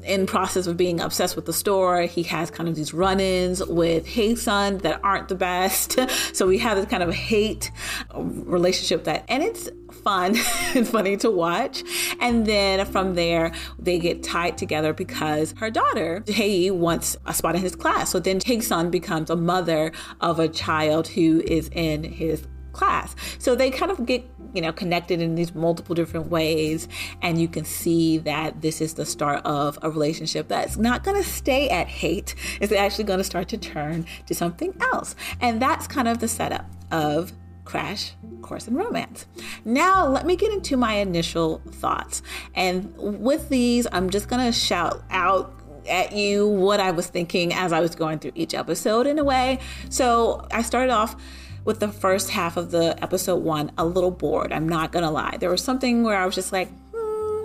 in 0.05 0.27
process 0.27 0.67
of 0.67 0.77
being 0.77 1.01
obsessed 1.01 1.37
with 1.37 1.47
the 1.47 1.53
store, 1.53 2.03
he 2.03 2.23
has 2.25 2.51
kind 2.51 2.69
of 2.69 2.75
these 2.75 2.95
run-ins 2.95 3.65
with 3.65 4.07
Haesun 4.07 4.83
that 4.83 5.01
aren't 5.03 5.29
the 5.29 5.35
best. 5.35 5.99
So 6.33 6.47
we 6.47 6.59
have 6.59 6.77
this 6.77 6.87
kind 6.87 7.03
of 7.03 7.15
hate 7.15 7.71
relationship 8.15 9.05
that, 9.05 9.25
and 9.29 9.43
it's 9.43 9.69
fun 10.03 10.37
and 10.75 10.87
funny 10.87 11.17
to 11.19 11.31
watch. 11.31 11.83
And 12.21 12.47
then 12.47 12.85
from 12.87 13.15
there, 13.15 13.53
they 13.79 13.99
get 13.99 14.23
tied 14.23 14.59
together 14.59 14.93
because 14.93 15.55
her 15.59 15.71
daughter, 15.71 16.25
Hei, 16.29 16.71
wants 16.71 17.17
a 17.27 17.35
spot 17.35 17.55
in 17.55 17.61
his 17.61 17.77
class. 17.77 18.11
So 18.11 18.19
then 18.19 18.41
Haesun 18.41 18.91
becomes 18.91 19.31
a 19.31 19.37
mother 19.37 19.93
of 20.21 20.39
a 20.39 20.49
child 20.49 21.09
who 21.09 21.43
is 21.47 21.69
in 21.73 22.05
his 22.05 22.47
class. 22.73 23.15
So 23.39 23.55
they 23.55 23.71
kind 23.71 23.91
of 23.91 24.05
get, 24.05 24.25
you 24.55 24.63
know, 24.63 24.73
connected 24.73 25.21
in 25.21 25.35
these 25.35 25.55
multiple 25.55 25.95
different 25.95 26.29
ways. 26.29 26.89
And 27.21 27.41
you 27.41 27.49
can 27.49 27.65
see 27.65 28.19
that 28.19 28.63
this 28.63 28.81
is 28.81 28.95
the 28.95 29.05
start 29.05 29.45
of 29.45 29.79
a 29.83 29.91
relationship 29.91 30.49
that's 30.49 30.77
not 30.77 31.05
going 31.05 31.23
to 31.23 31.29
stay 31.29 31.69
at 31.69 31.89
hate. 31.89 32.35
It's 32.61 32.73
actually 32.73 33.05
going 33.05 33.19
to 33.19 33.25
start 33.25 33.49
to 33.49 33.59
turn 33.59 34.07
to 34.27 34.35
something 34.35 34.75
else. 34.93 35.15
And 35.41 35.61
that's 35.61 35.87
kind 35.87 36.09
of 36.09 36.21
the 36.21 36.29
setup 36.29 36.67
of 36.91 37.33
Crash 37.65 38.13
Course 38.43 38.69
in 38.69 38.75
Romance. 38.75 39.27
Now, 39.65 40.07
let 40.07 40.27
me 40.27 40.37
get 40.37 40.53
into 40.53 40.77
my 40.77 40.95
initial 40.95 41.63
thoughts. 41.71 42.23
And 42.55 42.95
with 42.97 43.49
these, 43.49 43.87
I'm 43.91 44.11
just 44.11 44.29
going 44.29 44.45
to 44.45 44.53
shout 44.53 45.03
out 45.11 45.53
at 45.89 46.13
you 46.13 46.49
what 46.49 46.81
I 46.81 46.91
was 46.91 47.07
thinking 47.07 47.53
as 47.53 47.73
I 47.73 47.81
was 47.81 47.95
going 47.95 48.19
through 48.19 48.33
each 48.35 48.55
episode 48.55 49.07
in 49.07 49.19
a 49.19 49.25
way. 49.25 49.59
So 49.91 50.47
I 50.51 50.63
started 50.63 50.93
off 50.93 51.17
with 51.65 51.81
the 51.81 51.89
first 51.89 52.31
half 52.31 52.57
of 52.57 52.71
the 52.71 53.03
episode 53.03 53.43
one 53.43 53.73
a 53.79 53.85
little 53.85 54.11
bored. 54.11 54.53
I'm 54.53 54.69
not 54.69 54.93
to 54.93 55.11
lie. 55.11 55.37
There 55.39 55.51
was 55.51 55.63
something 55.63 56.03
where 56.03 56.19
I 56.19 56.27
was 56.27 56.35
just 56.35 56.53
like, 56.53 56.69
hmm, 56.95 57.45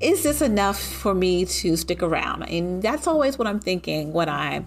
is 0.00 0.22
this 0.22 0.42
enough 0.42 0.80
for 0.80 1.14
me 1.14 1.44
to 1.44 1.76
stick 1.76 2.02
around? 2.02 2.44
And 2.44 2.82
that's 2.82 3.06
always 3.06 3.38
what 3.38 3.48
I'm 3.48 3.60
thinking 3.60 4.12
when 4.12 4.28
I'm 4.28 4.66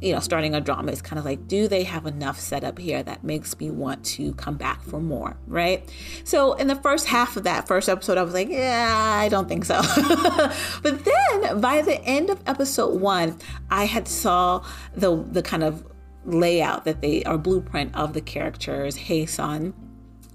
you 0.00 0.12
know, 0.12 0.20
starting 0.20 0.54
a 0.54 0.60
drama 0.60 0.92
is 0.92 1.00
kind 1.00 1.18
of 1.18 1.24
like, 1.24 1.48
do 1.48 1.68
they 1.68 1.82
have 1.82 2.06
enough 2.06 2.38
setup 2.38 2.78
here 2.78 3.02
that 3.02 3.24
makes 3.24 3.58
me 3.58 3.70
want 3.70 4.04
to 4.04 4.34
come 4.34 4.56
back 4.56 4.82
for 4.82 5.00
more, 5.00 5.36
right? 5.46 5.88
So 6.24 6.52
in 6.54 6.66
the 6.66 6.76
first 6.76 7.06
half 7.06 7.36
of 7.36 7.44
that 7.44 7.66
first 7.66 7.88
episode, 7.88 8.18
I 8.18 8.22
was 8.22 8.34
like, 8.34 8.50
yeah, 8.50 8.94
I 9.18 9.28
don't 9.28 9.48
think 9.48 9.64
so. 9.64 9.80
but 10.82 11.04
then 11.04 11.60
by 11.60 11.80
the 11.80 11.98
end 12.04 12.28
of 12.28 12.40
episode 12.46 13.00
one, 13.00 13.38
I 13.70 13.86
had 13.86 14.06
saw 14.06 14.64
the 14.94 15.16
the 15.16 15.42
kind 15.42 15.64
of 15.64 15.84
layout 16.26 16.84
that 16.84 17.00
they 17.00 17.22
are 17.24 17.38
blueprint 17.38 17.94
of 17.94 18.12
the 18.12 18.20
characters 18.20 18.98
Haesun. 18.98 19.72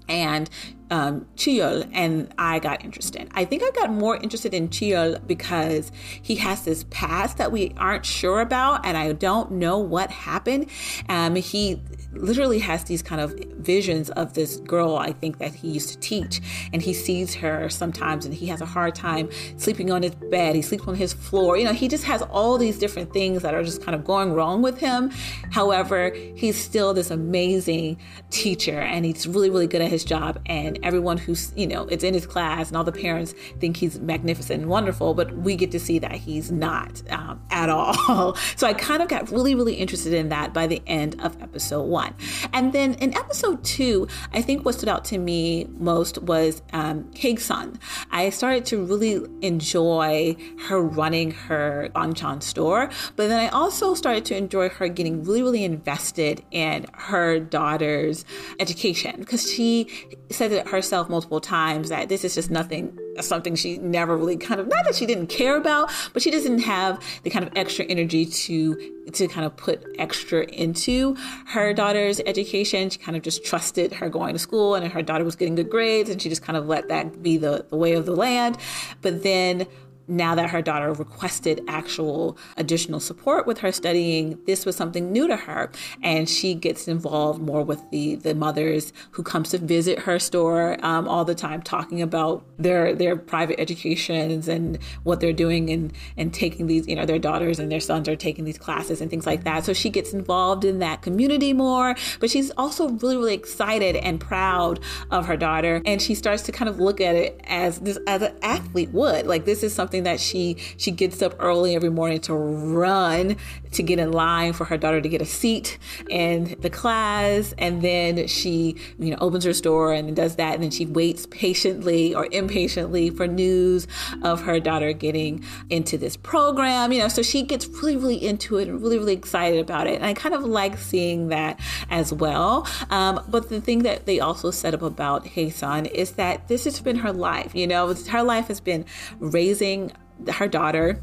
And 0.08 0.50
um, 0.92 1.26
Chiyol, 1.36 1.88
and 1.94 2.32
I 2.36 2.58
got 2.58 2.84
interested. 2.84 3.26
I 3.32 3.46
think 3.46 3.62
I 3.62 3.70
got 3.70 3.90
more 3.90 4.16
interested 4.16 4.52
in 4.52 4.68
Chiyol 4.68 5.26
because 5.26 5.90
he 6.20 6.34
has 6.36 6.66
this 6.66 6.84
past 6.90 7.38
that 7.38 7.50
we 7.50 7.72
aren't 7.78 8.04
sure 8.04 8.42
about, 8.42 8.84
and 8.84 8.94
I 8.94 9.12
don't 9.12 9.52
know 9.52 9.78
what 9.78 10.10
happened. 10.10 10.68
Um, 11.08 11.34
he 11.36 11.80
literally 12.12 12.58
has 12.58 12.84
these 12.84 13.02
kind 13.02 13.20
of 13.20 13.32
visions 13.56 14.10
of 14.10 14.34
this 14.34 14.58
girl, 14.58 14.96
I 14.96 15.12
think, 15.12 15.38
that 15.38 15.54
he 15.54 15.68
used 15.68 15.88
to 15.90 15.98
teach. 15.98 16.40
And 16.72 16.82
he 16.82 16.92
sees 16.92 17.34
her 17.36 17.68
sometimes 17.70 18.24
and 18.24 18.34
he 18.34 18.46
has 18.46 18.60
a 18.60 18.66
hard 18.66 18.94
time 18.94 19.30
sleeping 19.56 19.90
on 19.90 20.02
his 20.02 20.14
bed. 20.14 20.54
He 20.54 20.62
sleeps 20.62 20.86
on 20.86 20.94
his 20.94 21.12
floor. 21.12 21.56
You 21.56 21.64
know, 21.64 21.72
he 21.72 21.88
just 21.88 22.04
has 22.04 22.22
all 22.22 22.58
these 22.58 22.78
different 22.78 23.12
things 23.12 23.42
that 23.42 23.54
are 23.54 23.62
just 23.62 23.82
kind 23.82 23.94
of 23.94 24.04
going 24.04 24.32
wrong 24.32 24.62
with 24.62 24.78
him. 24.78 25.10
However, 25.50 26.12
he's 26.34 26.62
still 26.62 26.92
this 26.92 27.10
amazing 27.10 27.98
teacher 28.30 28.78
and 28.78 29.04
he's 29.04 29.26
really, 29.26 29.48
really 29.48 29.66
good 29.66 29.80
at 29.80 29.90
his 29.90 30.04
job, 30.04 30.40
and 30.46 30.78
everyone 30.82 31.18
who's, 31.18 31.52
you 31.56 31.66
know, 31.66 31.86
it's 31.88 32.04
in 32.04 32.14
his 32.14 32.26
class, 32.26 32.68
and 32.68 32.76
all 32.76 32.84
the 32.84 32.92
parents 32.92 33.34
think 33.60 33.76
he's 33.76 34.00
magnificent 34.00 34.62
and 34.62 34.70
wonderful, 34.70 35.14
but 35.14 35.36
we 35.36 35.56
get 35.56 35.70
to 35.72 35.80
see 35.80 35.98
that 35.98 36.12
he's 36.12 36.50
not 36.50 37.02
um, 37.10 37.42
at 37.50 37.68
all. 37.68 38.34
so 38.56 38.66
I 38.66 38.74
kind 38.74 39.02
of 39.02 39.08
got 39.08 39.30
really, 39.30 39.54
really 39.54 39.74
interested 39.74 40.12
in 40.12 40.28
that 40.30 40.52
by 40.52 40.66
the 40.66 40.82
end 40.86 41.20
of 41.20 41.40
episode 41.42 41.82
one. 41.82 42.14
And 42.52 42.72
then 42.72 42.94
in 42.94 43.16
episode 43.16 43.64
two, 43.64 44.08
I 44.32 44.42
think 44.42 44.64
what 44.64 44.74
stood 44.74 44.88
out 44.88 45.04
to 45.06 45.18
me 45.18 45.66
most 45.78 46.18
was 46.22 46.62
um, 46.72 47.10
Hae-sun. 47.14 47.78
I 48.10 48.30
started 48.30 48.64
to 48.66 48.84
really 48.84 49.26
enjoy 49.40 50.36
her 50.66 50.82
running 50.82 51.32
her 51.32 51.90
Banchan 51.94 52.42
store, 52.42 52.90
but 53.16 53.28
then 53.28 53.40
I 53.40 53.48
also 53.48 53.94
started 53.94 54.24
to 54.26 54.36
enjoy 54.36 54.68
her 54.68 54.88
getting 54.88 55.24
really, 55.24 55.42
really 55.42 55.64
invested 55.64 56.44
in 56.50 56.86
her 56.94 57.40
daughter's 57.40 58.24
education 58.58 59.16
because 59.20 59.50
she 59.50 59.88
said 60.30 60.61
herself 60.68 61.08
multiple 61.08 61.40
times 61.40 61.88
that 61.88 62.08
this 62.08 62.24
is 62.24 62.34
just 62.34 62.50
nothing 62.50 62.98
something 63.20 63.54
she 63.54 63.76
never 63.78 64.16
really 64.16 64.36
kind 64.36 64.60
of 64.60 64.66
not 64.68 64.84
that 64.84 64.94
she 64.94 65.04
didn't 65.04 65.26
care 65.26 65.56
about 65.56 65.90
but 66.12 66.22
she 66.22 66.30
doesn't 66.30 66.60
have 66.60 66.98
the 67.24 67.30
kind 67.30 67.46
of 67.46 67.52
extra 67.54 67.84
energy 67.84 68.24
to 68.24 68.92
to 69.12 69.28
kind 69.28 69.44
of 69.44 69.56
put 69.56 69.84
extra 69.98 70.44
into 70.44 71.16
her 71.46 71.72
daughter's 71.72 72.20
education. 72.20 72.90
She 72.90 72.98
kind 72.98 73.16
of 73.16 73.22
just 73.22 73.44
trusted 73.44 73.92
her 73.94 74.08
going 74.08 74.32
to 74.34 74.38
school 74.38 74.74
and 74.74 74.90
her 74.92 75.02
daughter 75.02 75.24
was 75.24 75.36
getting 75.36 75.54
good 75.54 75.70
grades 75.70 76.08
and 76.08 76.20
she 76.20 76.28
just 76.28 76.42
kind 76.42 76.56
of 76.56 76.66
let 76.66 76.88
that 76.88 77.22
be 77.22 77.36
the, 77.36 77.66
the 77.68 77.76
way 77.76 77.92
of 77.92 78.06
the 78.06 78.14
land. 78.14 78.58
But 79.00 79.22
then 79.22 79.66
now 80.08 80.34
that 80.34 80.50
her 80.50 80.62
daughter 80.62 80.92
requested 80.92 81.62
actual 81.68 82.36
additional 82.56 83.00
support 83.00 83.46
with 83.46 83.58
her 83.58 83.72
studying, 83.72 84.38
this 84.46 84.66
was 84.66 84.76
something 84.76 85.12
new 85.12 85.26
to 85.28 85.36
her. 85.36 85.70
And 86.02 86.28
she 86.28 86.54
gets 86.54 86.88
involved 86.88 87.40
more 87.40 87.62
with 87.62 87.82
the, 87.90 88.16
the 88.16 88.34
mothers 88.34 88.92
who 89.12 89.22
comes 89.22 89.50
to 89.50 89.58
visit 89.58 90.00
her 90.00 90.18
store 90.18 90.76
um, 90.84 91.08
all 91.08 91.24
the 91.24 91.34
time, 91.34 91.62
talking 91.62 92.02
about 92.02 92.44
their 92.58 92.94
their 92.94 93.16
private 93.16 93.60
educations 93.60 94.48
and 94.48 94.78
what 95.02 95.20
they're 95.20 95.32
doing 95.32 95.70
and, 95.70 95.92
and 96.16 96.32
taking 96.32 96.66
these, 96.66 96.86
you 96.86 96.96
know, 96.96 97.06
their 97.06 97.18
daughters 97.18 97.58
and 97.58 97.70
their 97.70 97.80
sons 97.80 98.08
are 98.08 98.16
taking 98.16 98.44
these 98.44 98.58
classes 98.58 99.00
and 99.00 99.10
things 99.10 99.26
like 99.26 99.44
that. 99.44 99.64
So 99.64 99.72
she 99.72 99.90
gets 99.90 100.12
involved 100.12 100.64
in 100.64 100.78
that 100.80 101.02
community 101.02 101.52
more, 101.52 101.94
but 102.20 102.30
she's 102.30 102.50
also 102.56 102.88
really, 102.88 103.16
really 103.16 103.34
excited 103.34 103.96
and 103.96 104.20
proud 104.20 104.80
of 105.10 105.26
her 105.26 105.36
daughter. 105.36 105.82
And 105.84 106.00
she 106.00 106.14
starts 106.14 106.42
to 106.44 106.52
kind 106.52 106.68
of 106.68 106.80
look 106.80 107.00
at 107.00 107.14
it 107.14 107.40
as 107.44 107.80
this 107.80 107.98
as 108.06 108.22
an 108.22 108.34
athlete 108.42 108.90
would. 108.90 109.26
Like 109.26 109.44
this 109.44 109.62
is 109.62 109.74
something 109.74 110.01
that 110.04 110.20
she 110.20 110.56
she 110.76 110.90
gets 110.90 111.22
up 111.22 111.34
early 111.38 111.74
every 111.74 111.90
morning 111.90 112.20
to 112.20 112.34
run 112.34 113.36
to 113.72 113.82
get 113.82 113.98
in 113.98 114.12
line 114.12 114.52
for 114.52 114.64
her 114.64 114.76
daughter 114.76 115.00
to 115.00 115.08
get 115.08 115.22
a 115.22 115.26
seat 115.26 115.78
in 116.08 116.56
the 116.60 116.70
class. 116.70 117.54
And 117.58 117.82
then 117.82 118.26
she 118.26 118.76
you 118.98 119.10
know 119.10 119.18
opens 119.20 119.44
her 119.44 119.52
store 119.52 119.92
and 119.92 120.14
does 120.14 120.36
that. 120.36 120.54
And 120.54 120.62
then 120.62 120.70
she 120.70 120.86
waits 120.86 121.26
patiently 121.26 122.14
or 122.14 122.26
impatiently 122.32 123.10
for 123.10 123.26
news 123.26 123.86
of 124.22 124.42
her 124.42 124.60
daughter 124.60 124.92
getting 124.92 125.44
into 125.70 125.96
this 125.98 126.16
program 126.16 126.92
you 126.92 126.98
know. 126.98 127.08
So 127.08 127.22
she 127.22 127.42
gets 127.42 127.66
really 127.66 127.96
really 127.96 128.24
into 128.24 128.58
it 128.58 128.68
and 128.68 128.80
really 128.80 128.98
really 128.98 129.14
excited 129.14 129.60
about 129.60 129.86
it. 129.86 129.96
And 129.96 130.04
i 130.04 130.14
kind 130.14 130.34
of 130.34 130.44
like 130.44 130.78
seeing 130.78 131.28
that 131.28 131.58
as 131.90 132.12
well. 132.12 132.66
Um, 132.90 133.20
but 133.28 133.48
the 133.48 133.60
thing 133.60 133.82
that 133.84 134.06
they 134.06 134.20
also 134.20 134.50
said 134.50 134.74
up 134.74 134.82
about 134.82 135.26
Hae-sun 135.26 135.86
is 135.86 136.12
that 136.12 136.48
this 136.48 136.64
has 136.64 136.80
been 136.80 136.96
her 136.96 137.12
life 137.12 137.54
you 137.54 137.66
know. 137.66 137.92
Her 137.94 138.22
life 138.22 138.48
has 138.48 138.60
been 138.60 138.84
raising 139.18 139.91
her 140.28 140.48
daughter 140.48 141.02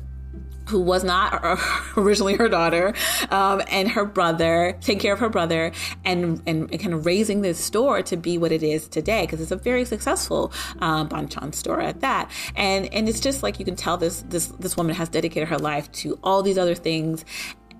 who 0.70 0.80
was 0.80 1.04
not 1.04 1.42
originally 1.98 2.36
her 2.36 2.48
daughter, 2.48 2.94
um, 3.32 3.62
and 3.70 3.90
her 3.90 4.06
brother, 4.06 4.78
taking 4.82 5.00
care 5.00 5.14
of 5.14 5.20
her 5.20 5.30
brother, 5.30 5.72
and, 6.06 6.42
and, 6.46 6.72
and 6.72 6.80
kind 6.80 6.94
of 6.94 7.06
raising 7.06 7.42
this 7.42 7.64
store 7.64 8.02
to 8.04 8.16
be 8.16 8.38
what 8.38 8.52
it 8.52 8.64
is 8.64 8.88
today, 8.88 9.22
because 9.22 9.42
it's 9.42 9.52
a 9.52 9.56
very 9.56 9.84
successful 9.84 10.54
um, 10.80 11.10
Banchan 11.10 11.54
store 11.54 11.82
at 11.82 12.02
that. 12.02 12.32
And 12.56 12.92
and 12.94 13.10
it's 13.10 13.20
just 13.20 13.44
like 13.44 13.60
you 13.60 13.66
can 13.66 13.76
tell 13.76 13.98
this 13.98 14.22
this 14.30 14.48
this 14.60 14.78
woman 14.78 14.96
has 14.96 15.10
dedicated 15.10 15.50
her 15.50 15.58
life 15.58 15.92
to 15.94 16.20
all 16.24 16.44
these 16.44 16.58
other 16.58 16.76
things 16.76 17.26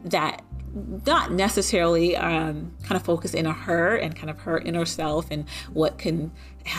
that 0.06 0.42
not 0.74 1.32
necessarily 1.32 2.16
um, 2.16 2.76
kind 2.84 2.96
of 2.96 3.04
focus 3.04 3.34
in 3.34 3.48
on 3.48 3.56
her 3.56 3.96
and 3.96 4.16
kind 4.16 4.30
of 4.30 4.40
her 4.42 4.60
inner 4.60 4.86
self 4.86 5.32
and 5.32 5.48
what 5.74 5.98
can 5.98 6.32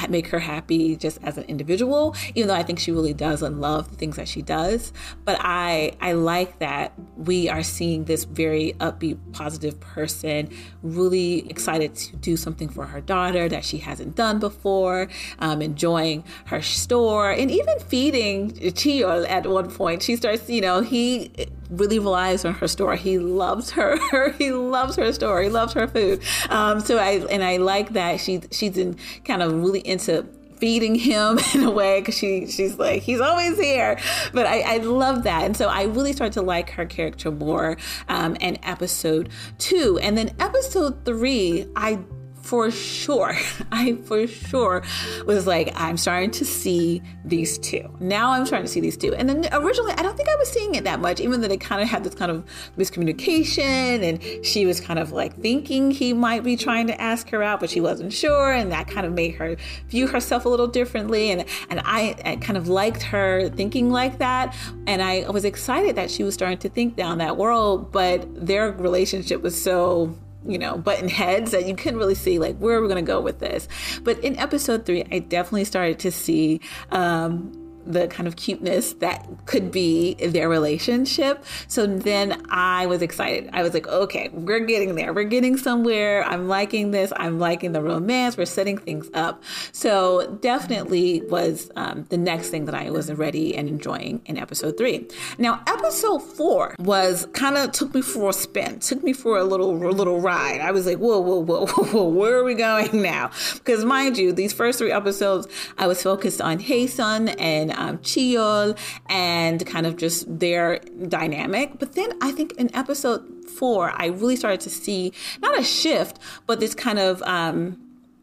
make 0.09 0.29
her 0.29 0.39
happy 0.39 0.95
just 0.95 1.19
as 1.23 1.37
an 1.37 1.45
individual 1.45 2.15
even 2.35 2.49
though 2.49 2.55
i 2.55 2.63
think 2.63 2.79
she 2.79 2.93
really 2.93 3.15
does 3.15 3.43
and 3.43 3.61
love 3.61 3.91
the 3.91 3.97
things 3.97 4.17
that 4.17 4.29
she 4.29 4.43
does. 4.43 4.93
But 5.25 5.39
i 5.41 5.93
i 6.01 6.13
like 6.13 6.59
that 6.59 6.93
we 7.17 7.49
are 7.49 7.63
seeing 7.63 8.05
this 8.05 8.25
very 8.25 8.75
upbeat 8.79 9.19
positive 9.33 9.81
person 9.81 10.51
really 10.83 11.49
excited 11.51 11.95
to 11.97 12.17
do 12.17 12.37
something 12.37 12.69
for 12.69 12.87
her 12.87 13.01
daughter 13.01 13.49
that 13.49 13.65
she 13.65 13.79
hasn't 13.79 14.15
done 14.15 14.39
before 14.39 15.09
um, 15.39 15.63
enjoying 15.63 16.25
her 16.47 16.63
store 16.63 17.31
and 17.31 17.51
even 17.51 17.79
feeding 17.81 18.53
Chiyol 18.53 19.29
at 19.29 19.47
one 19.47 19.71
point. 19.71 20.03
She 20.03 20.17
starts 20.17 20.49
you 20.49 20.61
know 20.61 20.81
he 20.83 21.33
really 21.71 21.99
relies 21.99 22.45
on 22.45 22.55
her 22.55 22.69
store. 22.69 22.97
He 22.97 23.19
loves 23.19 23.71
her 23.73 23.80
he 24.39 24.53
loves 24.53 24.97
her 24.97 25.13
story, 25.13 25.49
loves 25.49 25.73
her 25.73 25.87
food. 25.87 26.23
Um, 26.49 26.81
so 26.81 26.99
i 26.99 27.25
and 27.31 27.43
i 27.43 27.57
like 27.57 27.91
that 27.91 28.21
she 28.21 28.41
she's 28.51 28.77
in 28.77 28.97
kind 29.25 29.43
of 29.43 29.53
really 29.53 29.81
into 29.87 30.27
feeding 30.61 30.95
him 30.95 31.39
in 31.55 31.65
a 31.65 31.71
way 31.71 32.01
because 32.01 32.17
she 32.17 32.47
she's 32.47 32.79
like 32.79 33.03
he's 33.03 33.21
always 33.21 33.59
here. 33.59 33.99
But 34.33 34.47
I, 34.47 34.75
I 34.75 34.77
love 34.79 35.25
that. 35.25 35.45
And 35.45 35.57
so 35.57 35.69
I 35.69 35.85
really 35.85 36.13
started 36.13 36.35
to 36.35 36.43
like 36.43 36.71
her 36.71 36.87
character 36.87 37.31
more 37.31 37.77
um, 38.09 38.37
in 38.37 38.59
episode 38.63 39.31
two. 39.59 39.99
And 40.03 40.17
then 40.17 40.35
episode 40.39 41.05
three 41.05 41.67
I 41.75 41.99
for 42.43 42.71
sure, 42.71 43.37
I 43.73 43.95
for 44.05 44.27
sure 44.27 44.83
was 45.27 45.47
like, 45.47 45.73
I'm 45.75 45.97
starting 45.97 46.31
to 46.33 46.45
see 46.45 47.03
these 47.25 47.59
two. 47.59 47.89
Now 48.01 48.33
I'm 48.33 48.47
starting 48.47 48.67
to 48.67 48.73
see 48.73 48.81
these 48.81 48.97
two. 48.97 49.15
And 49.15 49.29
then 49.29 49.49
originally, 49.53 49.93
I 49.93 50.03
don't 50.03 50.17
think 50.17 50.29
I 50.29 50.37
was 50.37 50.51
seeing 50.51 50.75
it 50.75 50.85
that 50.85 51.01
much, 51.01 51.21
even 51.21 51.41
though 51.41 51.49
they 51.49 51.57
kind 51.57 51.83
of 51.83 51.89
had 51.89 52.05
this 52.05 52.15
kind 52.15 52.31
of 52.31 52.45
miscommunication 52.79 53.61
and 54.03 54.45
she 54.45 54.67
was 54.67 54.81
kind 54.81 54.99
of 54.99 55.13
like 55.13 55.37
thinking 55.37 55.91
he 55.91 56.13
might 56.13 56.43
be 56.43 56.57
trying 56.57 56.87
to 56.89 57.01
ask 57.01 57.29
her 57.31 57.43
out, 57.43 57.61
but 57.61 57.71
she 57.71 57.81
wasn't 57.81 58.13
sure. 58.13 58.53
And 58.53 58.73
that 58.73 58.89
kind 58.89 59.07
of 59.07 59.13
made 59.13 59.35
her 59.37 59.57
view 59.89 60.07
herself 60.07 60.45
a 60.45 60.49
little 60.49 60.67
differently. 60.67 61.31
And, 61.31 61.45
and 61.69 61.81
I, 61.85 62.17
I 62.25 62.37
kind 62.37 62.57
of 62.57 62.69
liked 62.69 63.03
her 63.03 63.49
thinking 63.51 63.91
like 63.91 64.19
that. 64.19 64.57
And 64.87 65.03
I 65.03 65.29
was 65.31 65.45
excited 65.45 65.97
that 65.97 66.11
she 66.11 66.25
was 66.25 66.35
starting 66.35 66.59
to 66.59 66.69
think 66.69 66.97
down 66.97 67.19
that 67.19 67.37
world, 67.37 67.93
but 67.93 68.27
their 68.35 68.73
relationship 68.73 69.43
was 69.43 69.61
so 69.61 70.17
you 70.47 70.59
know, 70.59 70.79
button 70.79 71.09
heads 71.09 71.51
that 71.51 71.67
you 71.67 71.77
couldn't 71.77 71.99
really 71.99 72.15
see 72.15 72.39
like 72.39 72.57
where 72.59 72.79
are 72.79 72.83
we 72.83 72.89
going 72.89 73.05
to 73.05 73.07
go 73.07 73.21
with 73.21 73.39
this. 73.41 73.69
But 74.03 74.19
in 74.21 74.39
episode 74.39 74.87
three, 74.87 75.05
I 75.11 75.19
definitely 75.19 75.65
started 75.65 75.99
to 76.01 76.11
see 76.11 76.61
um, 76.91 77.53
the 77.87 78.09
kind 78.09 78.27
of 78.27 78.37
cuteness 78.37 78.93
that 78.95 79.27
could 79.47 79.71
be 79.71 80.15
their 80.15 80.49
relationship. 80.49 81.45
So 81.69 81.87
then 81.87 82.45
I 82.51 82.87
was 82.87 83.03
excited. 83.03 83.51
I 83.53 83.63
was 83.63 83.75
like, 83.75 83.87
okay, 83.89 84.29
we're 84.33 84.61
getting 84.61 84.95
there. 84.95 85.13
We're 85.13 85.25
getting 85.25 85.57
somewhere. 85.57 86.25
I'm 86.25 86.49
liking 86.49 86.91
this. 86.91 87.13
I'm 87.17 87.39
liking 87.39 87.73
the 87.73 87.83
romance. 87.83 88.37
We're 88.37 88.47
setting 88.47 88.79
things 88.79 89.09
up. 89.15 89.43
So 89.73 90.39
definitely 90.41 91.23
was 91.23 91.71
um, 91.77 92.07
the 92.11 92.19
next 92.19 92.51
thing 92.51 92.67
that 92.67 92.75
I 92.75 92.91
was 92.91 93.13
ready 93.13 93.57
and 93.57 93.69
enjoying 93.69 94.23
in 94.27 94.39
episode 94.39 94.77
three. 94.77 95.09
Now, 95.39 95.63
episode 95.67 96.21
four 96.21 96.75
was 96.79 97.27
kind 97.33 97.57
of 97.57 97.73
took 97.73 97.95
me 97.95 98.03
for 98.03 98.31
a 98.31 98.33
spin, 98.33 98.81
took 98.81 99.03
me 99.03 99.13
for 99.13 99.39
a 99.39 99.45
little 99.45 99.71
a 99.71 99.91
little 99.91 100.21
ride. 100.21 100.61
I 100.61 100.71
was 100.71 100.87
like, 100.87 100.99
whoa, 100.99 101.21
whoa, 101.21 101.41
whoa, 101.41 101.67
whoa, 101.67 101.85
whoa, 101.85 102.09
where 102.09 102.37
are 102.37 102.45
we 102.45 102.55
going 102.55 103.03
now? 103.03 103.31
Because 103.55 103.85
mind 103.85 104.19
you, 104.19 104.33
these 104.33 104.53
first 104.53 104.79
three 104.79 104.93
episodes, 104.93 105.47
I 105.79 105.87
was 105.87 106.03
focused 106.03 106.41
on 106.41 106.59
Hae-sun 106.59 107.29
and 107.29 107.70
um, 107.73 107.99
Chiyol 107.99 108.79
and 109.09 109.65
kind 109.67 109.87
of 109.87 109.97
just 109.97 110.39
their 110.39 110.79
dynamic. 111.09 111.79
But 111.79 111.95
then 111.95 112.11
I 112.21 112.33
think 112.33 112.53
in 112.53 112.75
episode 112.75 113.49
four, 113.49 113.93
I 113.95 114.07
really 114.07 114.37
started 114.37 114.61
to 114.61 114.71
see 114.71 115.13
not 115.41 115.59
a 115.59 115.63
shift, 115.63 116.19
but 116.47 116.61
this 116.61 116.75
kind 116.75 116.99
of 116.99 117.23
um, 117.23 117.79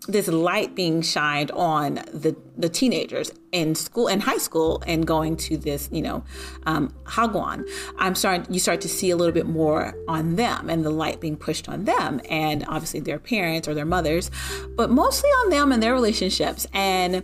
this 0.08 0.28
light 0.28 0.74
being 0.74 1.02
shined 1.02 1.52
on 1.52 1.96
the 2.14 2.36
the 2.58 2.70
teenagers 2.70 3.32
in 3.52 3.76
school 3.76 4.08
in 4.08 4.22
high 4.22 4.38
school 4.38 4.82
and 4.88 5.06
going 5.06 5.36
to 5.36 5.58
this 5.58 5.90
you 5.92 6.02
know 6.02 6.24
um, 6.66 6.94
hagwon 7.04 7.68
i'm 7.98 8.16
starting 8.16 8.52
you 8.52 8.60
start 8.60 8.80
to 8.82 8.88
see 8.88 9.10
a 9.10 9.16
little 9.16 9.34
bit 9.34 9.46
more 9.46 9.94
on 10.08 10.36
them 10.36 10.70
and 10.70 10.86
the 10.86 10.90
light 10.90 11.20
being 11.20 11.36
pushed 11.36 11.68
on 11.68 11.84
them 11.84 12.22
and 12.30 12.66
obviously 12.68 13.00
their 13.00 13.20
parents 13.20 13.68
or 13.68 13.74
their 13.74 13.86
mothers 13.86 14.32
but 14.76 14.90
mostly 14.90 15.30
on 15.30 15.50
them 15.50 15.72
and 15.72 15.84
their 15.84 15.94
relationships 15.94 16.66
and 16.74 17.24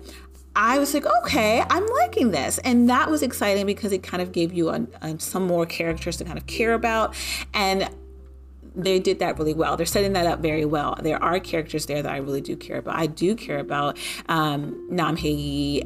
I 0.55 0.77
was 0.79 0.93
like, 0.93 1.05
okay, 1.24 1.63
I'm 1.69 1.86
liking 2.01 2.31
this. 2.31 2.60
And 2.60 2.89
that 2.89 3.10
was 3.10 3.24
exciting 3.24 3.65
because 3.65 3.91
it 3.91 4.03
kind 4.03 4.22
of 4.22 4.31
gave 4.31 4.53
you 4.53 4.69
a, 4.69 4.86
a, 5.01 5.19
some 5.19 5.48
more 5.48 5.65
characters 5.65 6.17
to 6.17 6.25
kind 6.25 6.38
of 6.38 6.45
care 6.45 6.74
about. 6.74 7.15
And 7.53 7.89
they 8.75 9.00
did 9.00 9.19
that 9.19 9.38
really 9.38 9.53
well. 9.53 9.77
They're 9.77 9.86
setting 9.86 10.13
that 10.13 10.25
up 10.25 10.39
very 10.39 10.65
well. 10.65 10.98
There 11.01 11.22
are 11.22 11.39
characters 11.39 11.86
there 11.86 12.01
that 12.01 12.12
I 12.12 12.17
really 12.17 12.41
do 12.41 12.55
care 12.55 12.77
about. 12.77 12.95
I 12.95 13.05
do 13.05 13.36
care 13.36 13.60
about 13.60 13.98
um, 14.29 14.88
Nam 14.89 15.17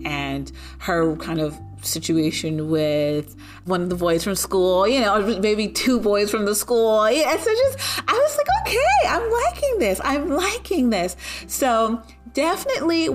and 0.06 0.52
her 0.80 1.16
kind 1.18 1.40
of 1.40 1.58
situation 1.82 2.70
with 2.70 3.36
one 3.66 3.82
of 3.82 3.90
the 3.90 3.96
boys 3.96 4.24
from 4.24 4.36
school, 4.36 4.88
you 4.88 5.00
know, 5.00 5.40
maybe 5.40 5.68
two 5.68 6.00
boys 6.00 6.32
from 6.32 6.46
the 6.46 6.56
school. 6.56 7.10
Yeah, 7.10 7.38
so 7.38 7.52
just 7.52 8.02
I 8.08 8.14
was 8.14 8.38
like, 8.38 8.48
okay, 8.68 9.10
I'm 9.10 9.32
liking 9.32 9.80
this. 9.80 10.02
I'm 10.04 10.30
liking 10.30 10.90
this. 10.90 11.16
So 11.48 12.02
definitely 12.38 13.08
a 13.08 13.10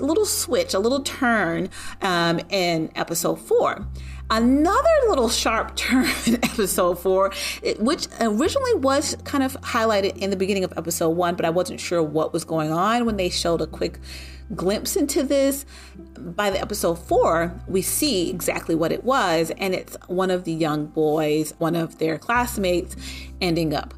little 0.00 0.24
switch, 0.24 0.72
a 0.72 0.78
little 0.78 1.02
turn 1.02 1.68
um, 2.00 2.40
in 2.48 2.90
episode 2.96 3.36
four. 3.36 3.86
Another 4.30 4.88
little 5.06 5.28
sharp 5.28 5.76
turn 5.76 6.10
in 6.24 6.36
episode 6.36 6.98
four, 6.98 7.30
which 7.78 8.08
originally 8.22 8.74
was 8.76 9.18
kind 9.24 9.44
of 9.44 9.52
highlighted 9.60 10.16
in 10.16 10.30
the 10.30 10.36
beginning 10.36 10.64
of 10.64 10.72
episode 10.78 11.10
one, 11.10 11.34
but 11.34 11.44
I 11.44 11.50
wasn't 11.50 11.78
sure 11.78 12.02
what 12.02 12.32
was 12.32 12.44
going 12.44 12.72
on 12.72 13.04
when 13.04 13.18
they 13.18 13.28
showed 13.28 13.60
a 13.60 13.66
quick 13.66 14.00
glimpse 14.54 14.96
into 14.96 15.22
this. 15.22 15.66
By 16.18 16.48
the 16.48 16.58
episode 16.58 16.94
four, 16.94 17.54
we 17.68 17.82
see 17.82 18.30
exactly 18.30 18.74
what 18.74 18.92
it 18.92 19.04
was, 19.04 19.52
and 19.58 19.74
it's 19.74 19.94
one 20.06 20.30
of 20.30 20.44
the 20.44 20.52
young 20.52 20.86
boys, 20.86 21.52
one 21.58 21.76
of 21.76 21.98
their 21.98 22.16
classmates, 22.16 22.96
ending 23.42 23.74
up 23.74 23.92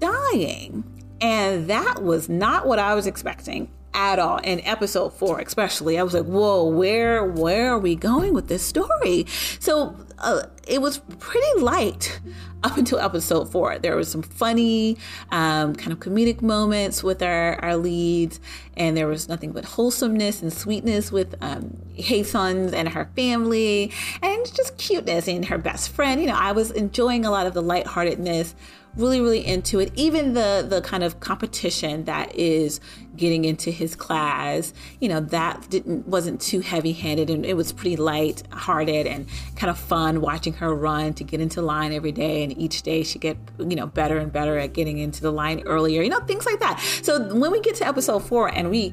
dying. 0.00 0.84
And 1.22 1.66
that 1.68 2.02
was 2.02 2.28
not 2.28 2.66
what 2.66 2.78
I 2.78 2.94
was 2.94 3.06
expecting 3.06 3.70
at 3.94 4.18
all 4.18 4.38
in 4.38 4.60
episode 4.60 5.10
four 5.10 5.38
especially 5.40 5.98
i 5.98 6.02
was 6.02 6.14
like 6.14 6.26
whoa 6.26 6.64
where 6.64 7.24
where 7.24 7.72
are 7.72 7.78
we 7.78 7.94
going 7.94 8.34
with 8.34 8.48
this 8.48 8.62
story 8.62 9.24
so 9.58 9.96
uh, 10.18 10.42
it 10.66 10.80
was 10.80 10.98
pretty 11.18 11.60
light 11.60 12.20
up 12.62 12.76
until 12.76 12.98
episode 12.98 13.50
four. 13.50 13.78
There 13.78 13.96
was 13.96 14.10
some 14.10 14.22
funny, 14.22 14.96
um, 15.30 15.74
kind 15.74 15.92
of 15.92 16.00
comedic 16.00 16.42
moments 16.42 17.02
with 17.02 17.22
our, 17.22 17.62
our 17.62 17.76
leads, 17.76 18.40
and 18.76 18.96
there 18.96 19.06
was 19.06 19.28
nothing 19.28 19.52
but 19.52 19.64
wholesomeness 19.64 20.42
and 20.42 20.52
sweetness 20.52 21.12
with 21.12 21.34
um, 21.40 21.76
Hae-sun 21.94 22.74
and 22.74 22.88
her 22.88 23.10
family, 23.14 23.92
and 24.22 24.54
just 24.54 24.78
cuteness 24.78 25.28
and 25.28 25.44
her 25.46 25.58
best 25.58 25.90
friend. 25.90 26.20
You 26.20 26.28
know, 26.28 26.36
I 26.36 26.52
was 26.52 26.70
enjoying 26.70 27.24
a 27.24 27.30
lot 27.30 27.46
of 27.46 27.54
the 27.54 27.62
lightheartedness 27.62 28.54
really 28.96 29.20
really 29.20 29.44
into 29.44 29.78
it. 29.78 29.92
Even 29.94 30.34
the 30.34 30.66
the 30.68 30.80
kind 30.80 31.04
of 31.04 31.20
competition 31.20 32.04
that 32.04 32.34
is 32.34 32.80
getting 33.16 33.44
into 33.46 33.70
his 33.70 33.96
class 33.96 34.74
you 35.00 35.08
know 35.08 35.20
that 35.20 35.66
didn't 35.70 36.06
wasn't 36.06 36.38
too 36.40 36.60
heavy 36.60 36.92
handed 36.92 37.30
and 37.30 37.46
it 37.46 37.56
was 37.56 37.72
pretty 37.72 37.96
light 37.96 38.42
hearted 38.52 39.06
and 39.06 39.26
kind 39.56 39.70
of 39.70 39.78
fun 39.78 40.20
watching 40.20 40.52
her 40.52 40.74
run 40.74 41.14
to 41.14 41.24
get 41.24 41.40
into 41.40 41.62
line 41.62 41.92
every 41.94 42.12
day 42.12 42.42
and 42.42 42.56
each 42.58 42.82
day 42.82 43.02
she 43.02 43.18
get 43.18 43.38
you 43.58 43.74
know 43.74 43.86
better 43.86 44.18
and 44.18 44.32
better 44.32 44.58
at 44.58 44.74
getting 44.74 44.98
into 44.98 45.22
the 45.22 45.30
line 45.30 45.62
earlier 45.64 46.02
you 46.02 46.10
know 46.10 46.20
things 46.20 46.44
like 46.44 46.60
that. 46.60 46.78
So 47.02 47.34
when 47.34 47.50
we 47.50 47.60
get 47.60 47.74
to 47.76 47.86
episode 47.86 48.20
four 48.20 48.52
and 48.52 48.70
we 48.70 48.92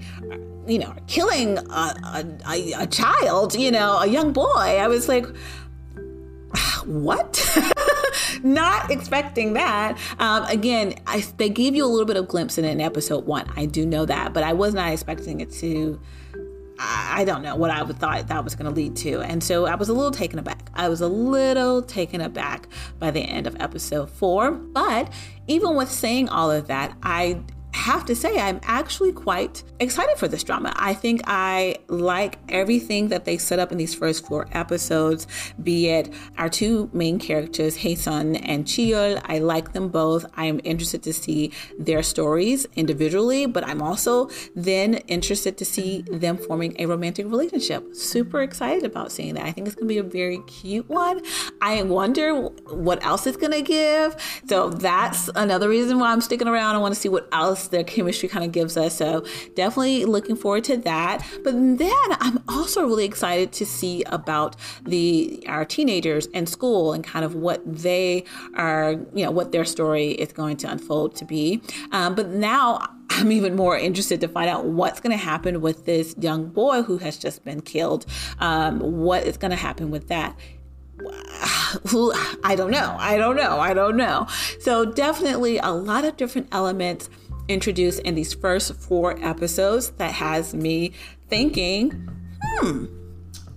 you 0.67 0.79
know 0.79 0.93
killing 1.07 1.57
a, 1.57 2.25
a, 2.47 2.73
a 2.77 2.87
child 2.87 3.53
you 3.55 3.71
know 3.71 3.99
a 3.99 4.07
young 4.07 4.31
boy 4.31 4.47
i 4.47 4.87
was 4.87 5.09
like 5.09 5.25
ah, 6.55 6.81
what 6.85 7.57
not 8.43 8.91
expecting 8.91 9.53
that. 9.53 9.97
Um, 10.19 10.43
again, 10.45 10.95
I, 11.07 11.21
they 11.37 11.49
gave 11.49 11.75
you 11.75 11.85
a 11.85 11.87
little 11.87 12.05
bit 12.05 12.17
of 12.17 12.27
glimpse 12.27 12.57
in 12.57 12.65
it 12.65 12.71
in 12.71 12.81
episode 12.81 13.25
one. 13.25 13.51
I 13.55 13.65
do 13.65 13.85
know 13.85 14.05
that, 14.05 14.33
but 14.33 14.43
I 14.43 14.53
was 14.53 14.73
not 14.73 14.91
expecting 14.91 15.41
it 15.41 15.51
to. 15.53 15.99
I 16.79 17.23
don't 17.23 17.43
know 17.43 17.55
what 17.55 17.69
I 17.69 17.83
would 17.83 17.99
thought 17.99 18.27
that 18.27 18.43
was 18.43 18.55
going 18.55 18.65
to 18.65 18.75
lead 18.75 18.95
to. 18.97 19.21
And 19.21 19.43
so 19.43 19.67
I 19.67 19.75
was 19.75 19.89
a 19.89 19.93
little 19.93 20.11
taken 20.11 20.39
aback. 20.39 20.69
I 20.73 20.89
was 20.89 21.01
a 21.01 21.07
little 21.07 21.81
taken 21.81 22.19
aback 22.19 22.67
by 22.99 23.11
the 23.11 23.21
end 23.21 23.45
of 23.45 23.55
episode 23.59 24.09
four. 24.09 24.51
But 24.51 25.13
even 25.47 25.75
with 25.75 25.91
saying 25.91 26.29
all 26.29 26.49
of 26.49 26.67
that, 26.67 26.97
I 27.03 27.41
have 27.73 28.05
to 28.05 28.15
say, 28.15 28.39
I'm 28.39 28.59
actually 28.63 29.11
quite 29.11 29.63
excited 29.79 30.17
for 30.17 30.27
this 30.27 30.43
drama. 30.43 30.73
I 30.75 30.93
think 30.93 31.21
I 31.25 31.77
like 31.87 32.37
everything 32.49 33.09
that 33.09 33.25
they 33.25 33.37
set 33.37 33.59
up 33.59 33.71
in 33.71 33.77
these 33.77 33.95
first 33.95 34.25
four 34.27 34.47
episodes, 34.51 35.27
be 35.61 35.89
it 35.89 36.13
our 36.37 36.49
two 36.49 36.89
main 36.93 37.19
characters, 37.19 37.77
Hae-sun 37.77 38.35
and 38.37 38.65
Cheol. 38.65 39.21
I 39.25 39.39
like 39.39 39.73
them 39.73 39.89
both. 39.89 40.25
I 40.35 40.45
am 40.45 40.59
interested 40.63 41.03
to 41.03 41.13
see 41.13 41.51
their 41.79 42.03
stories 42.03 42.65
individually, 42.75 43.45
but 43.45 43.65
I'm 43.67 43.81
also 43.81 44.29
then 44.55 44.95
interested 45.07 45.57
to 45.57 45.65
see 45.65 46.03
them 46.03 46.37
forming 46.37 46.75
a 46.79 46.85
romantic 46.85 47.25
relationship. 47.25 47.95
Super 47.95 48.41
excited 48.41 48.83
about 48.83 49.11
seeing 49.11 49.33
that. 49.35 49.45
I 49.45 49.51
think 49.51 49.67
it's 49.67 49.75
going 49.75 49.87
to 49.87 49.93
be 49.93 49.97
a 49.97 50.03
very 50.03 50.39
cute 50.47 50.87
one. 50.89 51.21
I 51.61 51.81
wonder 51.83 52.35
what 52.39 53.03
else 53.03 53.25
it's 53.27 53.37
going 53.37 53.51
to 53.51 53.61
give. 53.61 54.15
So 54.47 54.69
that's 54.69 55.29
another 55.35 55.69
reason 55.69 55.99
why 55.99 56.11
I'm 56.11 56.21
sticking 56.21 56.47
around. 56.47 56.75
I 56.75 56.79
want 56.79 56.93
to 56.93 56.99
see 56.99 57.09
what 57.09 57.27
else 57.31 57.62
their 57.67 57.83
chemistry 57.83 58.29
kind 58.29 58.45
of 58.45 58.51
gives 58.51 58.77
us. 58.77 58.95
So 58.97 59.25
definitely 59.55 60.05
looking 60.05 60.35
forward 60.35 60.63
to 60.65 60.77
that. 60.77 61.25
But 61.43 61.53
then 61.53 61.93
I'm 62.19 62.43
also 62.47 62.85
really 62.85 63.05
excited 63.05 63.51
to 63.53 63.65
see 63.65 64.03
about 64.03 64.55
the 64.83 65.43
our 65.47 65.65
teenagers 65.65 66.27
in 66.27 66.45
school 66.45 66.93
and 66.93 67.03
kind 67.03 67.25
of 67.25 67.35
what 67.35 67.61
they 67.65 68.25
are, 68.55 68.93
you 69.13 69.25
know, 69.25 69.31
what 69.31 69.51
their 69.51 69.65
story 69.65 70.11
is 70.11 70.33
going 70.33 70.57
to 70.57 70.69
unfold 70.69 71.15
to 71.15 71.25
be. 71.25 71.61
Um, 71.91 72.15
but 72.15 72.29
now 72.29 72.87
I'm 73.09 73.31
even 73.31 73.55
more 73.55 73.77
interested 73.77 74.21
to 74.21 74.27
find 74.27 74.49
out 74.49 74.65
what's 74.65 74.99
going 74.99 75.11
to 75.11 75.23
happen 75.23 75.61
with 75.61 75.85
this 75.85 76.15
young 76.19 76.47
boy 76.47 76.81
who 76.81 76.97
has 76.97 77.17
just 77.17 77.43
been 77.43 77.61
killed. 77.61 78.05
Um, 78.39 78.79
what 78.79 79.25
is 79.25 79.37
going 79.37 79.51
to 79.51 79.57
happen 79.57 79.91
with 79.91 80.07
that? 80.07 80.35
I 82.43 82.55
don't 82.55 82.71
know. 82.71 82.95
I 82.99 83.17
don't 83.17 83.35
know. 83.35 83.59
I 83.59 83.73
don't 83.73 83.97
know. 83.97 84.27
So, 84.59 84.85
definitely 84.85 85.57
a 85.57 85.71
lot 85.71 86.05
of 86.05 86.17
different 86.17 86.47
elements 86.51 87.09
introduced 87.47 87.99
in 88.01 88.15
these 88.15 88.33
first 88.33 88.73
four 88.75 89.17
episodes 89.23 89.91
that 89.91 90.11
has 90.11 90.53
me 90.53 90.93
thinking, 91.29 91.91
hmm, 92.41 92.85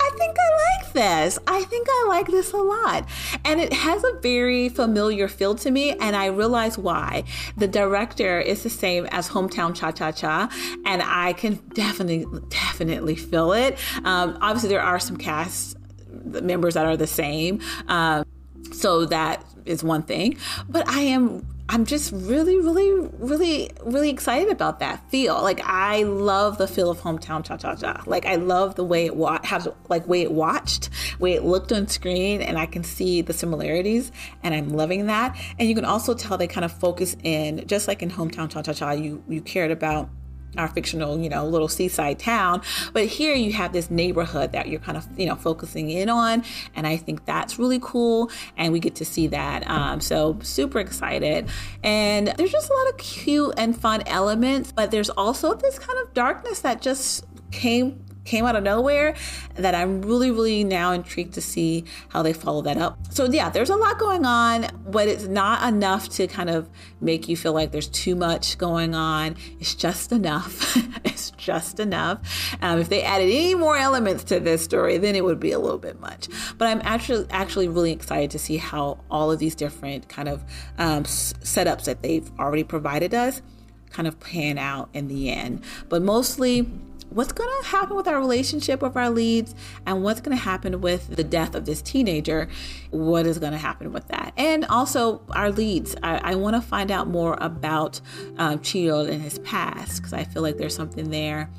I 0.00 0.10
think 0.16 0.36
I 0.38 0.78
like 0.80 0.92
this. 0.92 1.38
I 1.46 1.62
think 1.64 1.86
I 1.90 2.06
like 2.08 2.26
this 2.26 2.52
a 2.52 2.58
lot. 2.58 3.08
And 3.44 3.60
it 3.60 3.72
has 3.72 4.02
a 4.04 4.12
very 4.20 4.68
familiar 4.68 5.28
feel 5.28 5.54
to 5.56 5.70
me, 5.70 5.92
and 5.92 6.16
I 6.16 6.26
realize 6.26 6.78
why. 6.78 7.24
The 7.56 7.68
director 7.68 8.40
is 8.40 8.62
the 8.62 8.70
same 8.70 9.06
as 9.06 9.28
Hometown 9.28 9.74
Cha 9.74 9.90
Cha 9.92 10.12
Cha, 10.12 10.48
and 10.84 11.02
I 11.02 11.32
can 11.34 11.54
definitely, 11.74 12.26
definitely 12.48 13.16
feel 13.16 13.52
it. 13.52 13.78
Um, 14.04 14.38
obviously, 14.40 14.68
there 14.68 14.82
are 14.82 14.98
some 14.98 15.16
cast 15.16 15.76
members 16.24 16.74
that 16.74 16.86
are 16.86 16.96
the 16.96 17.06
same. 17.06 17.60
Um, 17.88 18.24
so 18.72 19.06
that 19.06 19.44
is 19.64 19.82
one 19.84 20.02
thing. 20.02 20.36
But 20.68 20.88
I 20.88 21.00
am 21.00 21.46
I'm 21.68 21.84
just 21.84 22.12
really, 22.12 22.58
really, 22.58 22.92
really, 23.18 23.70
really 23.84 24.08
excited 24.10 24.50
about 24.50 24.78
that 24.78 25.10
feel. 25.10 25.42
Like 25.42 25.60
I 25.64 26.04
love 26.04 26.58
the 26.58 26.68
feel 26.68 26.90
of 26.90 27.00
hometown 27.00 27.44
cha 27.44 27.56
cha 27.56 27.74
cha. 27.74 28.04
Like 28.06 28.24
I 28.24 28.36
love 28.36 28.76
the 28.76 28.84
way 28.84 29.06
it 29.06 29.16
wa- 29.16 29.40
like 29.88 30.06
way 30.06 30.22
it 30.22 30.30
watched, 30.30 30.90
way 31.18 31.32
it 31.32 31.42
looked 31.44 31.72
on 31.72 31.88
screen, 31.88 32.40
and 32.40 32.56
I 32.56 32.66
can 32.66 32.84
see 32.84 33.20
the 33.20 33.32
similarities, 33.32 34.12
and 34.44 34.54
I'm 34.54 34.70
loving 34.70 35.06
that. 35.06 35.36
And 35.58 35.68
you 35.68 35.74
can 35.74 35.84
also 35.84 36.14
tell 36.14 36.38
they 36.38 36.46
kind 36.46 36.64
of 36.64 36.72
focus 36.72 37.16
in, 37.24 37.66
just 37.66 37.88
like 37.88 38.00
in 38.00 38.10
hometown 38.10 38.48
cha 38.48 38.62
cha 38.62 38.72
cha. 38.72 38.92
You 38.92 39.24
you 39.28 39.40
cared 39.40 39.72
about 39.72 40.08
our 40.56 40.68
fictional, 40.68 41.18
you 41.18 41.28
know, 41.28 41.46
little 41.46 41.68
seaside 41.68 42.18
town. 42.18 42.62
But 42.92 43.06
here 43.06 43.34
you 43.34 43.52
have 43.52 43.72
this 43.72 43.90
neighborhood 43.90 44.52
that 44.52 44.68
you're 44.68 44.80
kind 44.80 44.96
of, 44.96 45.06
you 45.18 45.26
know, 45.26 45.36
focusing 45.36 45.90
in 45.90 46.08
on. 46.08 46.44
And 46.74 46.86
I 46.86 46.96
think 46.96 47.24
that's 47.24 47.58
really 47.58 47.78
cool. 47.80 48.30
And 48.56 48.72
we 48.72 48.80
get 48.80 48.94
to 48.96 49.04
see 49.04 49.26
that. 49.28 49.68
Um, 49.68 50.00
so 50.00 50.38
super 50.42 50.78
excited. 50.78 51.48
And 51.82 52.28
there's 52.28 52.52
just 52.52 52.70
a 52.70 52.74
lot 52.74 52.88
of 52.90 52.96
cute 52.98 53.54
and 53.56 53.78
fun 53.78 54.02
elements, 54.06 54.72
but 54.72 54.90
there's 54.90 55.10
also 55.10 55.54
this 55.54 55.78
kind 55.78 55.98
of 56.00 56.14
darkness 56.14 56.60
that 56.60 56.80
just 56.80 57.24
came 57.50 58.05
came 58.26 58.44
out 58.44 58.56
of 58.56 58.62
nowhere 58.62 59.14
that 59.54 59.74
I'm 59.74 60.02
really, 60.02 60.30
really 60.30 60.64
now 60.64 60.92
intrigued 60.92 61.34
to 61.34 61.40
see 61.40 61.84
how 62.08 62.22
they 62.22 62.32
follow 62.32 62.62
that 62.62 62.76
up. 62.76 62.98
So, 63.10 63.24
yeah, 63.26 63.48
there's 63.48 63.70
a 63.70 63.76
lot 63.76 63.98
going 63.98 64.26
on, 64.26 64.66
but 64.86 65.08
it's 65.08 65.26
not 65.26 65.66
enough 65.66 66.08
to 66.10 66.26
kind 66.26 66.50
of 66.50 66.68
make 67.00 67.28
you 67.28 67.36
feel 67.36 67.52
like 67.52 67.72
there's 67.72 67.88
too 67.88 68.14
much 68.14 68.58
going 68.58 68.94
on. 68.94 69.36
It's 69.60 69.74
just 69.74 70.12
enough. 70.12 70.76
it's 71.04 71.30
just 71.30 71.80
enough. 71.80 72.18
Um, 72.60 72.80
if 72.80 72.88
they 72.88 73.02
added 73.02 73.30
any 73.30 73.54
more 73.54 73.76
elements 73.76 74.24
to 74.24 74.40
this 74.40 74.62
story, 74.62 74.98
then 74.98 75.14
it 75.14 75.24
would 75.24 75.40
be 75.40 75.52
a 75.52 75.58
little 75.58 75.78
bit 75.78 76.00
much. 76.00 76.28
But 76.58 76.68
I'm 76.68 76.80
actually 76.84 77.26
actually 77.30 77.68
really 77.68 77.92
excited 77.92 78.30
to 78.32 78.38
see 78.38 78.56
how 78.56 78.98
all 79.10 79.30
of 79.30 79.38
these 79.38 79.54
different 79.54 80.08
kind 80.08 80.28
of 80.28 80.44
um, 80.78 81.04
setups 81.04 81.84
that 81.84 82.02
they've 82.02 82.30
already 82.38 82.64
provided 82.64 83.14
us 83.14 83.42
kind 83.90 84.06
of 84.06 84.18
pan 84.20 84.58
out 84.58 84.88
in 84.92 85.08
the 85.08 85.30
end. 85.30 85.62
But 85.88 86.02
mostly, 86.02 86.68
what's 87.16 87.32
going 87.32 87.48
to 87.62 87.68
happen 87.68 87.96
with 87.96 88.06
our 88.06 88.18
relationship 88.18 88.82
with 88.82 88.94
our 88.94 89.08
leads 89.08 89.54
and 89.86 90.02
what's 90.02 90.20
going 90.20 90.36
to 90.36 90.42
happen 90.42 90.82
with 90.82 91.16
the 91.16 91.24
death 91.24 91.54
of 91.54 91.64
this 91.64 91.80
teenager 91.80 92.46
what 92.90 93.26
is 93.26 93.38
going 93.38 93.52
to 93.52 93.58
happen 93.58 93.90
with 93.92 94.06
that? 94.08 94.34
And 94.36 94.66
also 94.66 95.22
our 95.30 95.50
leads. 95.50 95.96
I, 96.02 96.18
I 96.32 96.34
want 96.34 96.56
to 96.56 96.62
find 96.62 96.90
out 96.90 97.08
more 97.08 97.38
about 97.40 98.00
um, 98.36 98.58
Cheol 98.58 99.10
and 99.10 99.22
his 99.22 99.38
past 99.40 99.96
because 99.96 100.12
i 100.12 100.24
feel 100.24 100.42
like 100.42 100.58
there's 100.58 100.74
something 100.74 101.10
there 101.10 101.50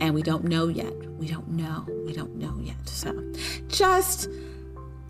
and 0.00 0.14
we 0.14 0.22
don't 0.22 0.44
know 0.44 0.66
yet. 0.66 0.92
We 1.12 1.28
don't 1.28 1.48
know. 1.48 1.86
We 2.04 2.12
don't 2.12 2.34
know 2.34 2.58
yet. 2.60 2.88
So 2.88 3.32
just 3.68 4.28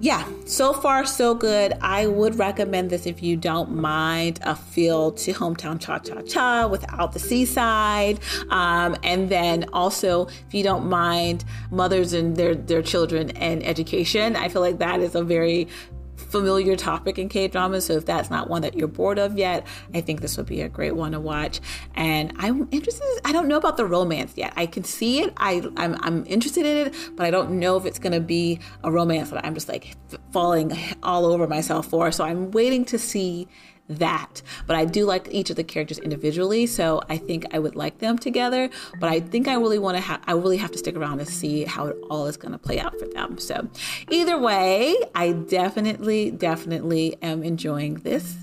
yeah, 0.00 0.28
so 0.44 0.72
far 0.72 1.06
so 1.06 1.34
good. 1.34 1.72
I 1.80 2.06
would 2.06 2.36
recommend 2.38 2.90
this 2.90 3.06
if 3.06 3.22
you 3.22 3.36
don't 3.36 3.76
mind 3.76 4.40
a 4.42 4.56
feel 4.56 5.12
to 5.12 5.32
hometown 5.32 5.80
cha 5.80 5.98
cha 6.00 6.20
cha 6.22 6.66
without 6.66 7.12
the 7.12 7.20
seaside. 7.20 8.18
Um, 8.50 8.96
and 9.04 9.28
then 9.28 9.66
also, 9.72 10.26
if 10.26 10.52
you 10.52 10.64
don't 10.64 10.86
mind 10.86 11.44
mothers 11.70 12.12
and 12.12 12.36
their, 12.36 12.54
their 12.56 12.82
children 12.82 13.30
and 13.30 13.64
education, 13.64 14.34
I 14.34 14.48
feel 14.48 14.62
like 14.62 14.78
that 14.78 15.00
is 15.00 15.14
a 15.14 15.22
very 15.22 15.68
familiar 16.16 16.76
topic 16.76 17.18
in 17.18 17.28
K 17.28 17.48
drama. 17.48 17.80
So 17.80 17.94
if 17.94 18.06
that's 18.06 18.30
not 18.30 18.48
one 18.48 18.62
that 18.62 18.74
you're 18.74 18.88
bored 18.88 19.18
of 19.18 19.38
yet, 19.38 19.66
I 19.92 20.00
think 20.00 20.20
this 20.20 20.36
would 20.36 20.46
be 20.46 20.60
a 20.62 20.68
great 20.68 20.96
one 20.96 21.12
to 21.12 21.20
watch. 21.20 21.60
And 21.94 22.32
I'm 22.36 22.68
interested. 22.70 23.04
I 23.24 23.32
don't 23.32 23.48
know 23.48 23.56
about 23.56 23.76
the 23.76 23.86
romance 23.86 24.32
yet. 24.36 24.52
I 24.56 24.66
can 24.66 24.84
see 24.84 25.20
it. 25.20 25.32
I 25.36 25.62
I'm, 25.76 25.96
I'm 26.00 26.24
interested 26.26 26.66
in 26.66 26.86
it, 26.86 26.94
but 27.16 27.26
I 27.26 27.30
don't 27.30 27.58
know 27.58 27.76
if 27.76 27.84
it's 27.84 27.98
going 27.98 28.12
to 28.12 28.20
be 28.20 28.60
a 28.82 28.90
romance 28.90 29.30
that 29.30 29.44
I'm 29.44 29.54
just 29.54 29.68
like 29.68 29.96
falling 30.32 30.72
all 31.02 31.26
over 31.26 31.46
myself 31.46 31.86
for. 31.86 32.10
So 32.12 32.24
I'm 32.24 32.50
waiting 32.50 32.84
to 32.86 32.98
see 32.98 33.48
that. 33.88 34.42
But 34.66 34.76
I 34.76 34.84
do 34.84 35.04
like 35.04 35.28
each 35.30 35.50
of 35.50 35.56
the 35.56 35.64
characters 35.64 35.98
individually, 35.98 36.66
so 36.66 37.02
I 37.08 37.18
think 37.18 37.46
I 37.52 37.58
would 37.58 37.76
like 37.76 37.98
them 37.98 38.18
together. 38.18 38.70
But 38.98 39.10
I 39.10 39.20
think 39.20 39.48
I 39.48 39.54
really 39.54 39.78
want 39.78 39.96
to 39.96 40.02
have, 40.02 40.20
I 40.26 40.32
really 40.32 40.56
have 40.56 40.72
to 40.72 40.78
stick 40.78 40.96
around 40.96 41.18
to 41.18 41.26
see 41.26 41.64
how 41.64 41.86
it 41.86 41.96
all 42.10 42.26
is 42.26 42.36
going 42.36 42.52
to 42.52 42.58
play 42.58 42.78
out 42.80 42.98
for 42.98 43.06
them. 43.06 43.38
So 43.38 43.68
either 44.10 44.38
way, 44.38 44.96
I 45.14 45.32
definitely, 45.32 46.30
definitely 46.30 47.16
am 47.22 47.42
enjoying 47.42 47.94
this 47.96 48.36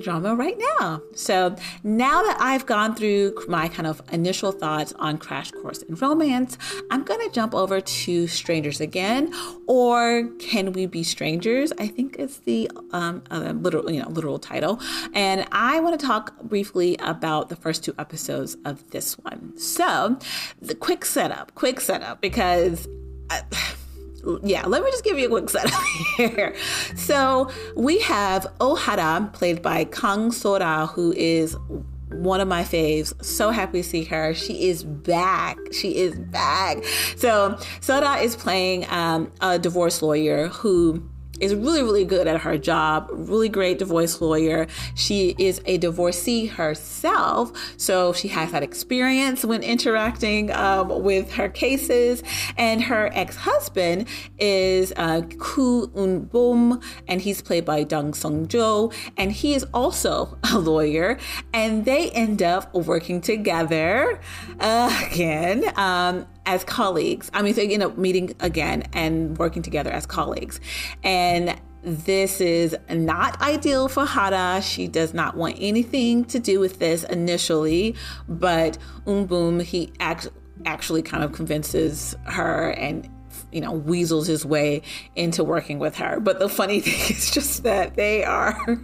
drama 0.00 0.34
right 0.34 0.56
now. 0.78 1.02
So 1.14 1.56
now 1.82 2.22
that 2.22 2.36
I've 2.40 2.66
gone 2.66 2.94
through 2.94 3.34
my 3.48 3.68
kind 3.68 3.86
of 3.86 4.02
initial 4.12 4.52
thoughts 4.52 4.92
on 4.94 5.18
Crash 5.18 5.50
Course 5.50 5.82
in 5.82 5.94
Romance, 5.94 6.58
I'm 6.90 7.02
going 7.02 7.20
to 7.20 7.34
jump 7.34 7.54
over 7.54 7.80
to 7.80 8.26
Strangers 8.26 8.80
Again, 8.80 9.32
or 9.66 10.28
Can 10.38 10.72
We 10.72 10.86
Be 10.86 11.02
Strangers? 11.02 11.72
I 11.78 11.86
think 11.86 12.16
it's 12.18 12.38
the 12.38 12.70
um, 12.92 13.22
uh, 13.30 13.52
literal, 13.56 13.90
you 13.90 14.00
know, 14.02 14.08
literal 14.08 14.38
title. 14.38 14.80
And 15.14 15.46
I 15.52 15.80
want 15.80 15.98
to 15.98 16.06
talk 16.06 16.40
briefly 16.42 16.96
about 17.00 17.48
the 17.48 17.56
first 17.56 17.84
two 17.84 17.94
episodes 17.98 18.56
of 18.64 18.90
this 18.90 19.18
one. 19.18 19.56
So 19.56 20.18
the 20.60 20.74
quick 20.74 21.04
setup, 21.04 21.54
quick 21.54 21.80
setup, 21.80 22.20
because. 22.20 22.88
I, 23.30 23.42
yeah, 24.42 24.66
let 24.66 24.82
me 24.82 24.90
just 24.90 25.04
give 25.04 25.18
you 25.18 25.26
a 25.26 25.30
quick 25.30 25.50
setup 25.50 25.80
here. 26.16 26.54
So 26.96 27.50
we 27.76 27.98
have 28.00 28.46
Ohara, 28.60 29.32
played 29.32 29.62
by 29.62 29.84
Kang 29.84 30.32
Sora, 30.32 30.86
who 30.86 31.12
is 31.12 31.56
one 32.12 32.40
of 32.40 32.48
my 32.48 32.62
faves. 32.62 33.12
So 33.24 33.50
happy 33.50 33.82
to 33.82 33.88
see 33.88 34.04
her. 34.04 34.34
She 34.34 34.68
is 34.68 34.84
back. 34.84 35.56
She 35.72 35.96
is 35.96 36.16
back. 36.16 36.84
So 37.16 37.58
Sora 37.80 38.16
is 38.16 38.36
playing 38.36 38.86
um, 38.90 39.32
a 39.40 39.58
divorce 39.58 40.02
lawyer 40.02 40.48
who 40.48 41.08
is 41.40 41.54
really, 41.54 41.82
really 41.82 42.04
good 42.04 42.26
at 42.26 42.40
her 42.42 42.58
job, 42.58 43.08
really 43.10 43.48
great 43.48 43.78
divorce 43.78 44.20
lawyer. 44.20 44.66
She 44.94 45.34
is 45.38 45.60
a 45.66 45.78
divorcee 45.78 46.46
herself, 46.46 47.52
so 47.76 48.12
she 48.12 48.28
has 48.28 48.52
that 48.52 48.62
experience 48.62 49.44
when 49.44 49.62
interacting 49.62 50.50
um, 50.52 51.02
with 51.02 51.32
her 51.32 51.48
cases. 51.48 52.22
And 52.56 52.82
her 52.84 53.10
ex 53.12 53.36
husband 53.36 54.06
is 54.38 54.92
uh, 54.96 55.22
Koo 55.38 55.90
Un 55.96 56.20
Bum, 56.20 56.80
and 57.08 57.20
he's 57.20 57.42
played 57.42 57.64
by 57.64 57.84
Dong 57.84 58.14
Sung 58.14 58.46
Jo, 58.46 58.92
and 59.16 59.32
he 59.32 59.54
is 59.54 59.64
also 59.72 60.38
a 60.52 60.58
lawyer. 60.58 61.18
And 61.52 61.84
they 61.84 62.10
end 62.10 62.42
up 62.42 62.72
working 62.74 63.20
together 63.20 64.20
uh, 64.58 65.06
again. 65.10 65.64
Um, 65.76 66.26
as 66.46 66.64
colleagues. 66.64 67.30
I 67.34 67.42
mean, 67.42 67.54
they 67.54 67.68
end 67.68 67.82
up 67.82 67.98
meeting 67.98 68.34
again 68.40 68.84
and 68.92 69.36
working 69.38 69.62
together 69.62 69.90
as 69.90 70.06
colleagues. 70.06 70.60
And 71.02 71.60
this 71.82 72.40
is 72.40 72.76
not 72.90 73.40
ideal 73.40 73.88
for 73.88 74.04
Hara. 74.04 74.60
She 74.62 74.86
does 74.86 75.14
not 75.14 75.36
want 75.36 75.56
anything 75.58 76.24
to 76.26 76.38
do 76.38 76.60
with 76.60 76.78
this 76.78 77.04
initially, 77.04 77.94
but 78.28 78.78
Eunboom, 79.06 79.62
he 79.62 79.92
act- 79.98 80.28
actually 80.66 81.02
kind 81.02 81.24
of 81.24 81.32
convinces 81.32 82.14
her 82.24 82.70
and 82.72 83.08
you 83.52 83.60
know 83.60 83.72
weasels 83.72 84.26
his 84.26 84.44
way 84.44 84.82
into 85.16 85.42
working 85.42 85.78
with 85.78 85.96
her. 85.96 86.20
But 86.20 86.38
the 86.38 86.48
funny 86.48 86.80
thing 86.80 87.16
is 87.16 87.30
just 87.30 87.62
that 87.62 87.94
they 87.94 88.24
are 88.24 88.78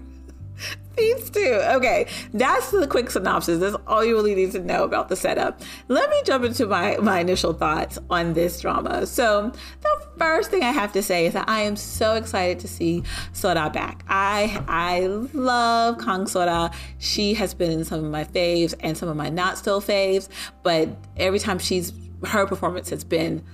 these 0.96 1.30
two. 1.30 1.60
Okay, 1.64 2.06
that's 2.32 2.70
the 2.70 2.86
quick 2.86 3.10
synopsis. 3.10 3.60
That's 3.60 3.76
all 3.86 4.04
you 4.04 4.16
really 4.16 4.34
need 4.34 4.52
to 4.52 4.58
know 4.58 4.84
about 4.84 5.08
the 5.08 5.16
setup. 5.16 5.60
Let 5.88 6.10
me 6.10 6.22
jump 6.24 6.44
into 6.44 6.66
my, 6.66 6.96
my 6.98 7.20
initial 7.20 7.52
thoughts 7.52 7.98
on 8.10 8.32
this 8.32 8.60
drama. 8.60 9.06
So, 9.06 9.52
the 9.80 10.06
first 10.18 10.50
thing 10.50 10.62
I 10.62 10.72
have 10.72 10.92
to 10.92 11.02
say 11.02 11.26
is 11.26 11.34
that 11.34 11.48
I 11.48 11.62
am 11.62 11.76
so 11.76 12.14
excited 12.14 12.58
to 12.60 12.68
see 12.68 13.02
Sora 13.32 13.70
back. 13.70 14.04
I 14.08 14.62
I 14.68 15.06
love 15.06 15.98
Kang 15.98 16.26
Sora. 16.26 16.70
She 16.98 17.34
has 17.34 17.54
been 17.54 17.70
in 17.70 17.84
some 17.84 18.04
of 18.04 18.10
my 18.10 18.24
faves 18.24 18.74
and 18.80 18.96
some 18.96 19.08
of 19.08 19.16
my 19.16 19.28
not 19.28 19.58
so 19.58 19.80
faves, 19.80 20.28
but 20.62 20.88
every 21.16 21.38
time 21.38 21.58
she's 21.58 21.92
her 22.24 22.46
performance 22.46 22.90
has 22.90 23.04
been 23.04 23.44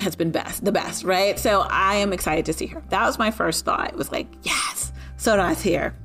has 0.00 0.14
been 0.14 0.30
best, 0.30 0.64
the 0.64 0.72
best, 0.72 1.04
right? 1.04 1.38
So 1.38 1.66
I 1.70 1.96
am 1.96 2.12
excited 2.12 2.44
to 2.46 2.52
see 2.52 2.66
her. 2.66 2.82
That 2.90 3.06
was 3.06 3.18
my 3.18 3.30
first 3.30 3.64
thought. 3.64 3.88
It 3.88 3.96
was 3.96 4.12
like, 4.12 4.26
yes, 4.42 4.92
Sora's 5.16 5.62
here 5.62 5.96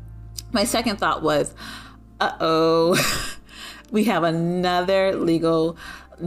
my 0.51 0.63
second 0.63 0.97
thought 0.97 1.21
was, 1.21 1.53
uh 2.19 2.31
oh, 2.39 3.37
we 3.91 4.05
have 4.05 4.23
another 4.23 5.15
legal 5.15 5.77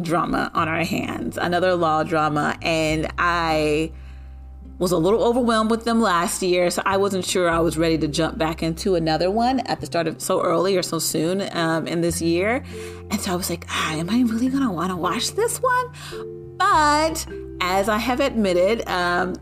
drama 0.00 0.50
on 0.54 0.68
our 0.68 0.84
hands, 0.84 1.38
another 1.38 1.74
law 1.74 2.02
drama. 2.02 2.56
And 2.62 3.08
I 3.18 3.92
was 4.78 4.90
a 4.90 4.98
little 4.98 5.22
overwhelmed 5.22 5.70
with 5.70 5.84
them 5.84 6.00
last 6.00 6.42
year, 6.42 6.68
so 6.70 6.82
I 6.84 6.96
wasn't 6.96 7.24
sure 7.24 7.48
I 7.48 7.60
was 7.60 7.78
ready 7.78 7.96
to 7.98 8.08
jump 8.08 8.38
back 8.38 8.62
into 8.62 8.96
another 8.96 9.30
one 9.30 9.60
at 9.60 9.80
the 9.80 9.86
start 9.86 10.08
of 10.08 10.20
so 10.20 10.42
early 10.42 10.76
or 10.76 10.82
so 10.82 10.98
soon 10.98 11.48
um, 11.52 11.86
in 11.86 12.00
this 12.00 12.20
year. 12.20 12.64
And 13.10 13.20
so 13.20 13.32
I 13.32 13.36
was 13.36 13.48
like, 13.48 13.66
ah, 13.68 13.92
am 13.94 14.10
I 14.10 14.22
really 14.22 14.48
gonna 14.48 14.72
want 14.72 14.90
to 14.90 14.96
watch 14.96 15.32
this 15.32 15.58
one? 15.58 16.56
But 16.56 17.26
as 17.60 17.88
I 17.88 17.98
have 17.98 18.20
admitted, 18.20 18.86
um, 18.88 19.36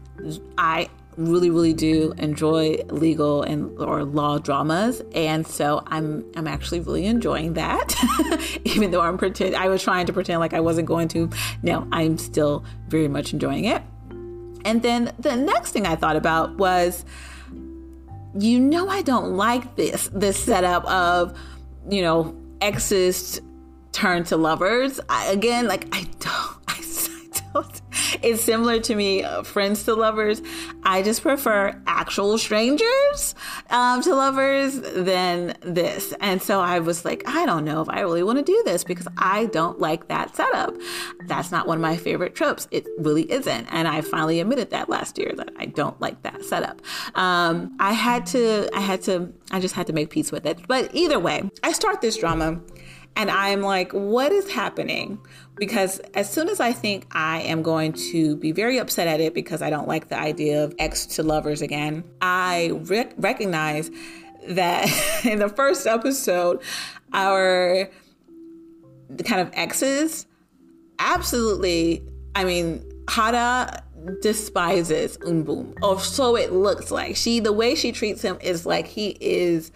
I 0.58 0.88
really 1.16 1.50
really 1.50 1.74
do 1.74 2.14
enjoy 2.18 2.76
legal 2.88 3.42
and 3.42 3.78
or 3.78 4.04
law 4.04 4.38
dramas 4.38 5.02
and 5.14 5.46
so 5.46 5.82
i'm 5.88 6.24
i'm 6.36 6.46
actually 6.46 6.80
really 6.80 7.04
enjoying 7.04 7.52
that 7.52 7.94
even 8.64 8.90
though 8.90 9.02
i'm 9.02 9.18
pretend 9.18 9.54
i 9.54 9.68
was 9.68 9.82
trying 9.82 10.06
to 10.06 10.12
pretend 10.12 10.40
like 10.40 10.54
i 10.54 10.60
wasn't 10.60 10.86
going 10.86 11.08
to. 11.08 11.28
No 11.62 11.86
i'm 11.92 12.16
still 12.18 12.64
very 12.88 13.08
much 13.08 13.32
enjoying 13.32 13.64
it. 13.64 13.82
And 14.64 14.82
then 14.82 15.12
the 15.18 15.36
next 15.36 15.72
thing 15.72 15.86
i 15.86 15.96
thought 15.96 16.16
about 16.16 16.56
was 16.56 17.04
you 18.38 18.58
know 18.58 18.88
i 18.88 19.02
don't 19.02 19.36
like 19.36 19.76
this 19.76 20.08
this 20.14 20.42
setup 20.42 20.84
of 20.86 21.38
you 21.88 22.00
know 22.00 22.34
exes 22.60 23.40
turn 23.92 24.24
to 24.24 24.36
lovers. 24.36 25.00
I, 25.08 25.30
again 25.30 25.68
like 25.68 25.86
i 25.94 26.02
don't 26.20 26.56
I, 26.68 26.78
I 26.78 27.50
don't 27.52 27.82
it's 28.22 28.42
similar 28.42 28.80
to 28.80 28.94
me, 28.94 29.22
uh, 29.22 29.42
friends 29.42 29.84
to 29.84 29.94
lovers. 29.94 30.42
I 30.82 31.02
just 31.02 31.22
prefer 31.22 31.80
actual 31.86 32.38
strangers 32.38 33.34
um, 33.70 34.02
to 34.02 34.14
lovers 34.14 34.80
than 34.80 35.56
this. 35.60 36.14
And 36.20 36.42
so 36.42 36.60
I 36.60 36.78
was 36.80 37.04
like, 37.04 37.22
I 37.26 37.46
don't 37.46 37.64
know 37.64 37.80
if 37.82 37.88
I 37.88 38.00
really 38.00 38.22
want 38.22 38.38
to 38.38 38.44
do 38.44 38.62
this 38.64 38.84
because 38.84 39.08
I 39.16 39.46
don't 39.46 39.78
like 39.80 40.08
that 40.08 40.34
setup. 40.34 40.74
That's 41.26 41.50
not 41.50 41.66
one 41.66 41.78
of 41.78 41.82
my 41.82 41.96
favorite 41.96 42.34
tropes. 42.34 42.68
It 42.70 42.86
really 42.98 43.30
isn't. 43.30 43.66
And 43.72 43.88
I 43.88 44.00
finally 44.00 44.40
admitted 44.40 44.70
that 44.70 44.88
last 44.88 45.18
year 45.18 45.32
that 45.36 45.50
I 45.56 45.66
don't 45.66 46.00
like 46.00 46.22
that 46.22 46.44
setup. 46.44 46.82
Um, 47.14 47.76
I 47.78 47.92
had 47.92 48.26
to, 48.26 48.68
I 48.74 48.80
had 48.80 49.02
to, 49.02 49.32
I 49.50 49.60
just 49.60 49.74
had 49.74 49.86
to 49.88 49.92
make 49.92 50.10
peace 50.10 50.32
with 50.32 50.46
it. 50.46 50.66
But 50.66 50.90
either 50.94 51.18
way, 51.18 51.50
I 51.62 51.72
start 51.72 52.00
this 52.00 52.16
drama 52.16 52.60
and 53.16 53.30
I'm 53.30 53.60
like, 53.60 53.92
what 53.92 54.32
is 54.32 54.50
happening? 54.50 55.18
Because 55.62 56.00
as 56.14 56.28
soon 56.28 56.48
as 56.48 56.58
I 56.58 56.72
think 56.72 57.06
I 57.12 57.42
am 57.42 57.62
going 57.62 57.92
to 58.10 58.34
be 58.34 58.50
very 58.50 58.78
upset 58.78 59.06
at 59.06 59.20
it 59.20 59.32
because 59.32 59.62
I 59.62 59.70
don't 59.70 59.86
like 59.86 60.08
the 60.08 60.18
idea 60.18 60.64
of 60.64 60.74
ex 60.76 61.06
to 61.06 61.22
lovers 61.22 61.62
again, 61.62 62.02
I 62.20 62.72
rec- 62.86 63.14
recognize 63.16 63.88
that 64.48 64.88
in 65.24 65.38
the 65.38 65.48
first 65.48 65.86
episode, 65.86 66.60
our 67.12 67.88
kind 69.24 69.40
of 69.40 69.50
exes 69.52 70.26
absolutely, 70.98 72.02
I 72.34 72.42
mean, 72.42 72.84
Hara 73.08 73.84
despises 74.20 75.16
Eunboom, 75.18 75.80
or 75.80 76.00
so 76.00 76.34
it 76.34 76.52
looks 76.52 76.90
like. 76.90 77.14
She, 77.14 77.38
the 77.38 77.52
way 77.52 77.76
she 77.76 77.92
treats 77.92 78.20
him 78.20 78.36
is 78.40 78.66
like 78.66 78.88
he 78.88 79.16
is 79.20 79.70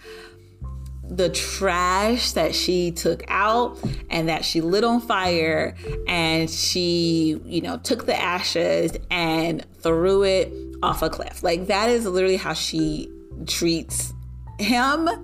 the 1.08 1.28
trash 1.30 2.32
that 2.32 2.54
she 2.54 2.90
took 2.90 3.22
out 3.28 3.78
and 4.10 4.28
that 4.28 4.44
she 4.44 4.60
lit 4.60 4.84
on 4.84 5.00
fire 5.00 5.76
and 6.08 6.50
she, 6.50 7.40
you 7.44 7.60
know, 7.60 7.78
took 7.78 8.06
the 8.06 8.20
ashes 8.20 8.92
and 9.10 9.64
threw 9.78 10.24
it 10.24 10.52
off 10.82 11.02
a 11.02 11.10
cliff. 11.10 11.42
Like 11.42 11.68
that 11.68 11.88
is 11.88 12.06
literally 12.06 12.36
how 12.36 12.54
she 12.54 13.10
treats 13.46 14.12
him. 14.58 15.08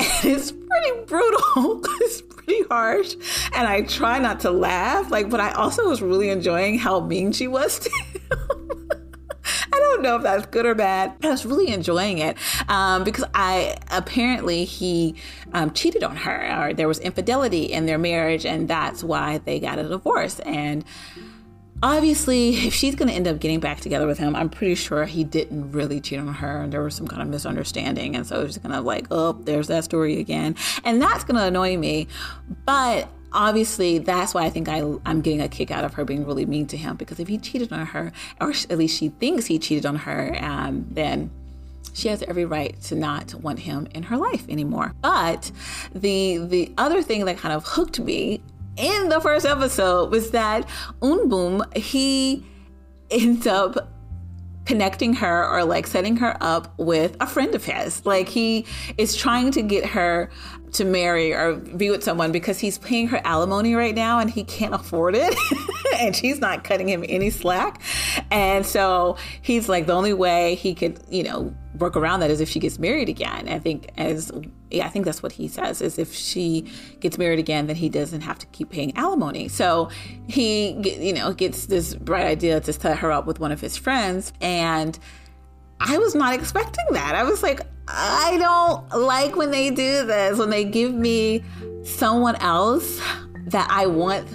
And 0.00 0.32
it's 0.32 0.52
pretty 0.52 1.04
brutal. 1.06 1.82
it's 2.00 2.22
pretty 2.22 2.62
harsh. 2.68 3.14
And 3.52 3.66
I 3.66 3.82
try 3.82 4.20
not 4.20 4.40
to 4.40 4.50
laugh, 4.52 5.10
like, 5.10 5.28
but 5.28 5.40
I 5.40 5.50
also 5.50 5.88
was 5.88 6.00
really 6.00 6.28
enjoying 6.30 6.78
how 6.78 7.00
mean 7.00 7.32
she 7.32 7.48
was 7.48 7.80
to 7.80 7.90
him. 7.90 8.88
Don't 9.88 10.02
know 10.02 10.16
if 10.16 10.22
that's 10.22 10.46
good 10.46 10.66
or 10.66 10.74
bad. 10.74 11.14
I 11.22 11.30
was 11.30 11.46
really 11.46 11.72
enjoying 11.72 12.18
it 12.18 12.36
um, 12.68 13.04
because 13.04 13.24
I 13.34 13.76
apparently 13.90 14.64
he 14.64 15.14
um, 15.54 15.72
cheated 15.72 16.04
on 16.04 16.14
her 16.14 16.66
or 16.68 16.74
there 16.74 16.86
was 16.86 16.98
infidelity 16.98 17.64
in 17.64 17.86
their 17.86 17.98
marriage, 17.98 18.44
and 18.44 18.68
that's 18.68 19.02
why 19.02 19.38
they 19.38 19.58
got 19.58 19.78
a 19.78 19.84
divorce. 19.84 20.40
And 20.40 20.84
obviously, 21.82 22.50
if 22.66 22.74
she's 22.74 22.94
going 22.94 23.08
to 23.08 23.14
end 23.14 23.26
up 23.26 23.40
getting 23.40 23.60
back 23.60 23.80
together 23.80 24.06
with 24.06 24.18
him, 24.18 24.36
I'm 24.36 24.50
pretty 24.50 24.74
sure 24.74 25.06
he 25.06 25.24
didn't 25.24 25.72
really 25.72 26.00
cheat 26.00 26.18
on 26.18 26.28
her 26.34 26.62
and 26.62 26.72
there 26.72 26.82
was 26.82 26.94
some 26.94 27.08
kind 27.08 27.22
of 27.22 27.28
misunderstanding. 27.28 28.14
And 28.14 28.26
so 28.26 28.42
it's 28.42 28.58
going 28.58 28.72
to 28.72 28.80
like, 28.80 29.06
oh, 29.10 29.32
there's 29.32 29.68
that 29.68 29.84
story 29.84 30.20
again. 30.20 30.54
And 30.84 31.00
that's 31.00 31.24
going 31.24 31.36
to 31.36 31.44
annoy 31.44 31.76
me. 31.78 32.08
But 32.66 33.08
obviously 33.32 33.98
that's 33.98 34.34
why 34.34 34.44
I 34.44 34.50
think 34.50 34.68
I, 34.68 34.82
I'm 35.04 35.20
getting 35.20 35.40
a 35.40 35.48
kick 35.48 35.70
out 35.70 35.84
of 35.84 35.94
her 35.94 36.04
being 36.04 36.26
really 36.26 36.46
mean 36.46 36.66
to 36.68 36.76
him 36.76 36.96
because 36.96 37.20
if 37.20 37.28
he 37.28 37.38
cheated 37.38 37.72
on 37.72 37.86
her, 37.86 38.12
or 38.40 38.50
at 38.50 38.78
least 38.78 38.98
she 38.98 39.08
thinks 39.08 39.46
he 39.46 39.58
cheated 39.58 39.86
on 39.86 39.96
her, 39.96 40.36
um, 40.40 40.86
then 40.90 41.30
she 41.92 42.08
has 42.08 42.22
every 42.22 42.44
right 42.44 42.80
to 42.82 42.94
not 42.94 43.34
want 43.34 43.58
him 43.60 43.88
in 43.94 44.04
her 44.04 44.16
life 44.16 44.48
anymore. 44.48 44.92
But 45.00 45.50
the 45.94 46.38
the 46.38 46.72
other 46.78 47.02
thing 47.02 47.24
that 47.24 47.38
kind 47.38 47.54
of 47.54 47.64
hooked 47.64 47.98
me 47.98 48.40
in 48.76 49.08
the 49.08 49.20
first 49.20 49.44
episode 49.44 50.10
was 50.10 50.30
that 50.30 50.68
Eunboom 51.00 51.76
he 51.76 52.44
ends 53.10 53.46
up 53.46 53.88
connecting 54.68 55.14
her 55.14 55.48
or 55.48 55.64
like 55.64 55.86
setting 55.86 56.14
her 56.18 56.36
up 56.42 56.74
with 56.76 57.16
a 57.20 57.26
friend 57.26 57.54
of 57.54 57.64
his. 57.64 58.04
Like 58.04 58.28
he 58.28 58.66
is 58.98 59.16
trying 59.16 59.50
to 59.52 59.62
get 59.62 59.86
her 59.86 60.28
to 60.74 60.84
marry 60.84 61.32
or 61.32 61.54
be 61.54 61.88
with 61.88 62.04
someone 62.04 62.32
because 62.32 62.58
he's 62.58 62.76
paying 62.76 63.08
her 63.08 63.18
alimony 63.24 63.74
right 63.74 63.94
now 63.94 64.18
and 64.18 64.28
he 64.28 64.44
can't 64.44 64.74
afford 64.74 65.14
it. 65.16 65.34
and 65.98 66.14
she's 66.14 66.38
not 66.38 66.64
cutting 66.64 66.86
him 66.86 67.02
any 67.08 67.30
slack. 67.30 67.80
And 68.30 68.66
so 68.66 69.16
he's 69.40 69.70
like, 69.70 69.86
the 69.86 69.94
only 69.94 70.12
way 70.12 70.56
he 70.56 70.74
could, 70.74 71.00
you 71.08 71.22
know, 71.22 71.54
work 71.78 71.96
around 71.96 72.20
that 72.20 72.30
is 72.30 72.40
if 72.40 72.48
she 72.48 72.58
gets 72.58 72.78
married 72.78 73.08
again. 73.08 73.48
I 73.48 73.58
think 73.58 73.90
as 73.96 74.30
yeah, 74.70 74.86
I 74.86 74.88
think 74.88 75.04
that's 75.04 75.22
what 75.22 75.32
he 75.32 75.48
says 75.48 75.80
is 75.80 75.98
if 75.98 76.12
she 76.14 76.70
gets 77.00 77.18
married 77.18 77.38
again, 77.38 77.66
then 77.66 77.76
he 77.76 77.88
doesn't 77.88 78.20
have 78.22 78.38
to 78.38 78.46
keep 78.46 78.70
paying 78.70 78.96
alimony. 78.96 79.48
So 79.48 79.90
he, 80.26 80.72
you 80.80 81.12
know, 81.12 81.32
gets 81.32 81.66
this 81.66 81.94
bright 81.94 82.26
idea 82.26 82.60
to 82.60 82.72
set 82.72 82.98
her 82.98 83.10
up 83.10 83.26
with 83.26 83.40
one 83.40 83.52
of 83.52 83.60
his 83.60 83.76
friends 83.76 84.32
and 84.40 84.98
I 85.80 85.98
was 85.98 86.14
not 86.14 86.34
expecting 86.34 86.86
that. 86.90 87.14
I 87.14 87.22
was 87.22 87.42
like, 87.42 87.60
I 87.86 88.36
don't 88.38 89.00
like 89.00 89.36
when 89.36 89.50
they 89.50 89.70
do 89.70 90.04
this, 90.04 90.38
when 90.38 90.50
they 90.50 90.64
give 90.64 90.92
me 90.92 91.44
someone 91.84 92.36
else 92.36 93.00
that 93.50 93.68
I 93.70 93.86
want 93.86 94.26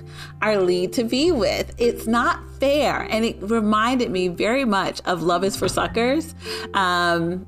our 0.41 0.57
lead 0.57 0.93
to 0.93 1.03
be 1.03 1.31
with. 1.31 1.73
It's 1.77 2.07
not 2.07 2.39
fair. 2.59 3.01
And 3.09 3.25
it 3.25 3.37
reminded 3.41 4.11
me 4.11 4.27
very 4.27 4.65
much 4.65 5.01
of 5.05 5.23
Love 5.23 5.43
is 5.43 5.55
for 5.55 5.67
Suckers. 5.67 6.33
Um, 6.73 7.45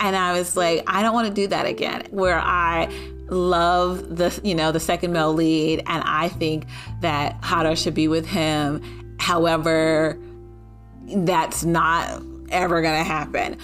and 0.00 0.16
I 0.16 0.32
was 0.32 0.56
like, 0.56 0.84
I 0.86 1.02
don't 1.02 1.14
want 1.14 1.28
to 1.28 1.34
do 1.34 1.48
that 1.48 1.66
again, 1.66 2.06
where 2.10 2.38
I 2.38 2.88
love 3.30 4.16
the 4.16 4.40
you 4.42 4.54
know 4.54 4.72
the 4.72 4.80
second 4.80 5.12
male 5.12 5.34
lead 5.34 5.82
and 5.86 6.02
I 6.06 6.30
think 6.30 6.64
that 7.02 7.36
Hara 7.42 7.76
should 7.76 7.94
be 7.94 8.08
with 8.08 8.26
him. 8.26 9.16
However, 9.18 10.18
that's 11.08 11.64
not 11.64 12.22
ever 12.50 12.80
to 12.82 12.88
happen. 12.88 13.58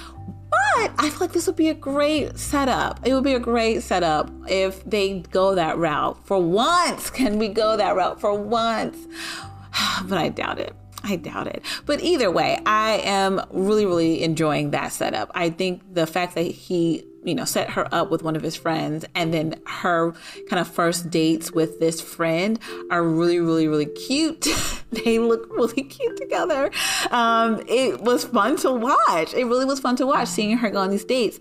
But 0.77 0.93
I 0.99 1.11
feel 1.11 1.21
like 1.21 1.33
this 1.33 1.47
would 1.47 1.57
be 1.57 1.69
a 1.69 1.75
great 1.75 2.39
setup. 2.39 3.07
It 3.07 3.15
would 3.15 3.25
be 3.25 3.35
a 3.35 3.41
great 3.41 3.83
setup 3.83 4.31
if 4.49 4.85
they 4.85 5.21
go 5.31 5.55
that 5.55 5.79
route. 5.79 6.25
For 6.27 6.43
once, 6.43 7.11
can 7.11 7.39
we 7.39 7.49
go 7.49 7.77
that 7.77 7.95
route 7.95 8.21
for 8.21 8.35
once? 8.35 8.97
but 10.05 10.19
I 10.19 10.29
doubt 10.31 10.59
it. 10.59 10.75
I 11.05 11.17
doubt 11.17 11.47
it. 11.49 11.63
But 11.87 12.01
either 12.01 12.31
way, 12.31 12.59
I 12.67 13.03
am 13.05 13.43
really, 13.51 13.85
really 13.87 14.23
enjoying 14.23 14.71
that 14.71 14.93
setup. 14.93 15.31
I 15.35 15.51
think 15.51 15.83
the 15.93 16.07
fact 16.07 16.35
that 16.35 16.43
he 16.43 17.05
you 17.25 17.35
know, 17.35 17.45
set 17.45 17.71
her 17.71 17.93
up 17.93 18.11
with 18.11 18.23
one 18.23 18.37
of 18.37 18.43
his 18.43 18.57
friends. 18.57 19.05
And 19.15 19.33
then 19.33 19.61
her 19.67 20.13
kind 20.49 20.61
of 20.61 20.69
first 20.69 21.11
dates 21.11 21.51
with 21.53 21.81
this 21.81 22.01
friend 22.01 22.59
are 22.91 23.03
really, 23.03 23.41
really, 23.41 23.67
really 23.67 23.87
cute. 23.87 24.47
they 25.05 25.19
look 25.19 25.49
really 25.51 25.83
cute 25.83 26.17
together. 26.17 26.71
Um, 27.11 27.63
it 27.69 28.01
was 28.01 28.25
fun 28.25 28.57
to 28.59 28.73
watch. 28.73 29.35
It 29.35 29.45
really 29.45 29.65
was 29.65 29.81
fun 29.81 29.97
to 29.97 30.07
watch 30.07 30.29
seeing 30.29 30.57
her 30.59 30.71
go 30.71 30.79
on 30.81 30.91
these 30.91 31.05
dates. 31.05 31.41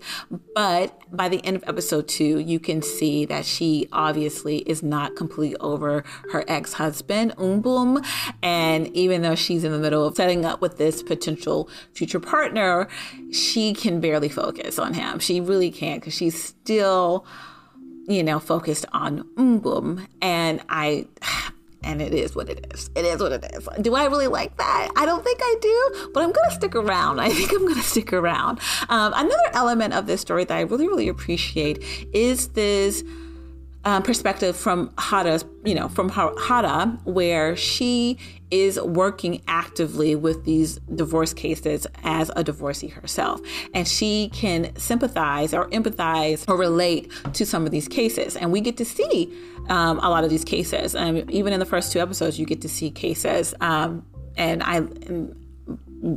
But 0.54 0.98
by 1.14 1.28
the 1.28 1.44
end 1.44 1.56
of 1.56 1.64
episode 1.66 2.08
two, 2.08 2.38
you 2.38 2.58
can 2.58 2.82
see 2.82 3.24
that 3.26 3.44
she 3.44 3.88
obviously 3.92 4.58
is 4.58 4.82
not 4.82 5.16
completely 5.16 5.56
over 5.58 6.04
her 6.32 6.44
ex 6.48 6.74
husband, 6.74 7.34
Eunboom. 7.36 8.04
And 8.42 8.88
even 8.96 9.22
though 9.22 9.34
she's 9.34 9.64
in 9.64 9.72
the 9.72 9.78
middle 9.78 10.06
of 10.06 10.16
setting 10.16 10.44
up 10.44 10.60
with 10.60 10.78
this 10.78 11.02
potential 11.02 11.68
future 11.92 12.20
partner, 12.20 12.88
she 13.34 13.74
can 13.74 14.00
barely 14.00 14.28
focus 14.28 14.78
on 14.78 14.94
him. 14.94 15.18
She 15.18 15.40
really 15.40 15.70
can't 15.70 16.00
because 16.00 16.14
she's 16.14 16.40
still, 16.40 17.26
you 18.06 18.22
know, 18.22 18.38
focused 18.38 18.86
on 18.92 19.24
Eunboom. 19.36 20.06
And 20.22 20.62
I, 20.68 21.08
and 21.82 22.00
it 22.00 22.14
is 22.14 22.36
what 22.36 22.48
it 22.48 22.72
is. 22.72 22.90
It 22.94 23.04
is 23.04 23.20
what 23.20 23.32
it 23.32 23.44
is. 23.52 23.68
Do 23.80 23.94
I 23.94 24.06
really 24.06 24.28
like 24.28 24.56
that? 24.56 24.88
I 24.96 25.04
don't 25.04 25.24
think 25.24 25.40
I 25.42 25.56
do, 25.60 26.10
but 26.14 26.22
I'm 26.22 26.32
going 26.32 26.48
to 26.48 26.54
stick 26.54 26.76
around. 26.76 27.20
I 27.20 27.30
think 27.30 27.50
I'm 27.52 27.62
going 27.62 27.74
to 27.74 27.82
stick 27.82 28.12
around. 28.12 28.60
Um, 28.88 29.12
another 29.16 29.50
element 29.52 29.94
of 29.94 30.06
this 30.06 30.20
story 30.20 30.44
that 30.44 30.56
I 30.56 30.60
really, 30.60 30.86
really 30.86 31.08
appreciate 31.08 31.82
is 32.12 32.48
this 32.48 33.02
um, 33.84 34.02
perspective 34.02 34.56
from 34.56 34.92
Hara's, 34.98 35.44
you 35.64 35.74
know, 35.74 35.88
from 35.88 36.08
Hara, 36.08 36.98
where 37.04 37.56
she 37.56 38.18
is 38.50 38.80
working 38.80 39.42
actively 39.48 40.14
with 40.14 40.44
these 40.44 40.76
divorce 40.94 41.34
cases 41.34 41.86
as 42.04 42.30
a 42.36 42.44
divorcee 42.44 42.88
herself. 42.88 43.40
And 43.74 43.86
she 43.86 44.30
can 44.32 44.74
sympathize 44.76 45.52
or 45.52 45.68
empathize 45.70 46.48
or 46.48 46.56
relate 46.56 47.10
to 47.34 47.44
some 47.44 47.66
of 47.66 47.72
these 47.72 47.88
cases. 47.88 48.36
And 48.36 48.52
we 48.52 48.60
get 48.60 48.76
to 48.78 48.84
see 48.84 49.32
um, 49.68 49.98
a 49.98 50.08
lot 50.08 50.24
of 50.24 50.30
these 50.30 50.44
cases. 50.44 50.94
Um, 50.94 51.24
even 51.28 51.52
in 51.52 51.60
the 51.60 51.66
first 51.66 51.92
two 51.92 52.00
episodes, 52.00 52.38
you 52.38 52.46
get 52.46 52.60
to 52.62 52.68
see 52.68 52.90
cases. 52.90 53.54
Um, 53.60 54.06
and 54.36 54.62
I, 54.62 54.76
and 54.76 55.43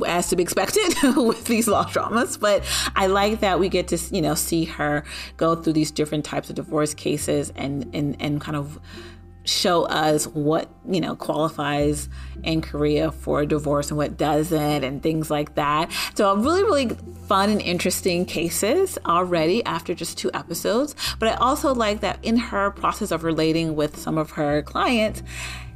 as 0.06 0.28
to 0.28 0.36
be 0.36 0.42
expected 0.42 0.94
with 1.16 1.44
these 1.46 1.66
law 1.66 1.84
dramas 1.84 2.36
but 2.36 2.62
i 2.96 3.06
like 3.06 3.40
that 3.40 3.58
we 3.58 3.68
get 3.68 3.88
to 3.88 3.98
you 4.14 4.20
know 4.20 4.34
see 4.34 4.64
her 4.64 5.04
go 5.36 5.54
through 5.54 5.72
these 5.72 5.90
different 5.90 6.24
types 6.24 6.48
of 6.50 6.56
divorce 6.56 6.94
cases 6.94 7.52
and 7.56 7.88
and 7.94 8.16
and 8.20 8.40
kind 8.40 8.56
of 8.56 8.78
show 9.48 9.84
us 9.84 10.26
what 10.26 10.68
you 10.88 11.00
know 11.00 11.16
qualifies 11.16 12.08
in 12.42 12.60
Korea 12.60 13.10
for 13.10 13.40
a 13.40 13.46
divorce 13.46 13.88
and 13.88 13.96
what 13.96 14.16
doesn't 14.16 14.84
and 14.84 15.02
things 15.02 15.30
like 15.30 15.54
that. 15.54 15.90
So 16.14 16.34
really 16.36 16.62
really 16.62 16.88
fun 17.26 17.50
and 17.50 17.60
interesting 17.60 18.24
cases 18.24 18.98
already 19.06 19.64
after 19.64 19.94
just 19.94 20.18
two 20.18 20.30
episodes. 20.34 20.94
But 21.18 21.30
I 21.30 21.34
also 21.36 21.74
like 21.74 22.00
that 22.00 22.18
in 22.22 22.36
her 22.36 22.70
process 22.70 23.10
of 23.10 23.24
relating 23.24 23.74
with 23.74 23.98
some 23.98 24.18
of 24.18 24.32
her 24.32 24.62
clients 24.62 25.22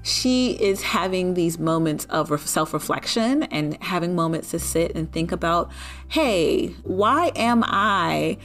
she 0.03 0.53
is 0.53 0.83
having 0.83 1.35
these 1.35 1.59
moments 1.59 2.05
of 2.07 2.47
self 2.47 2.75
reflection 2.75 3.45
and 3.45 3.81
having 3.83 4.15
moments 4.15 4.51
to 4.51 4.59
sit 4.59 4.95
and 4.95 5.11
think 5.13 5.33
about 5.33 5.71
hey, 6.09 6.69
why 6.83 7.31
am 7.37 7.63
I 7.65 8.37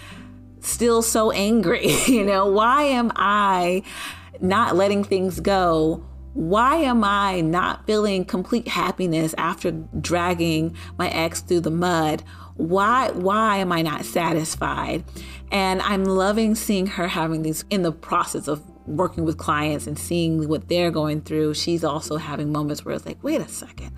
still 0.62 1.02
so 1.02 1.32
angry? 1.32 1.88
you 2.08 2.24
know, 2.24 2.46
why 2.46 2.84
am 2.84 3.12
I 3.16 3.84
not 4.40 4.76
letting 4.76 5.04
things 5.04 5.40
go? 5.40 6.06
Why 6.34 6.76
am 6.78 7.04
I 7.04 7.42
not 7.42 7.88
feeling 7.88 8.24
complete 8.24 8.68
happiness 8.68 9.34
after 9.40 9.72
dragging 9.72 10.76
my 10.96 11.10
ex 11.10 11.42
through 11.42 11.62
the 11.62 11.72
mud? 11.72 12.24
Why 12.56 13.10
why 13.12 13.58
am 13.58 13.72
I 13.72 13.82
not 13.82 14.06
satisfied? 14.06 15.04
And 15.52 15.82
I'm 15.82 16.06
loving 16.06 16.54
seeing 16.54 16.86
her 16.86 17.08
having 17.08 17.42
these 17.42 17.66
in 17.72 17.82
the 17.82 17.92
process 17.92 18.48
of 18.48 18.62
working 18.88 19.26
with 19.26 19.38
clients 19.38 19.86
and 19.88 20.00
seeing 20.00 20.48
what 20.48 20.68
they're 20.68 20.92
going 20.92 21.22
through, 21.22 21.54
she's 21.54 21.84
also 21.84 22.18
having 22.18 22.52
moments 22.52 22.84
where 22.86 22.96
it's 22.96 23.06
like, 23.06 23.22
wait 23.24 23.42
a 23.42 23.48
second, 23.48 23.92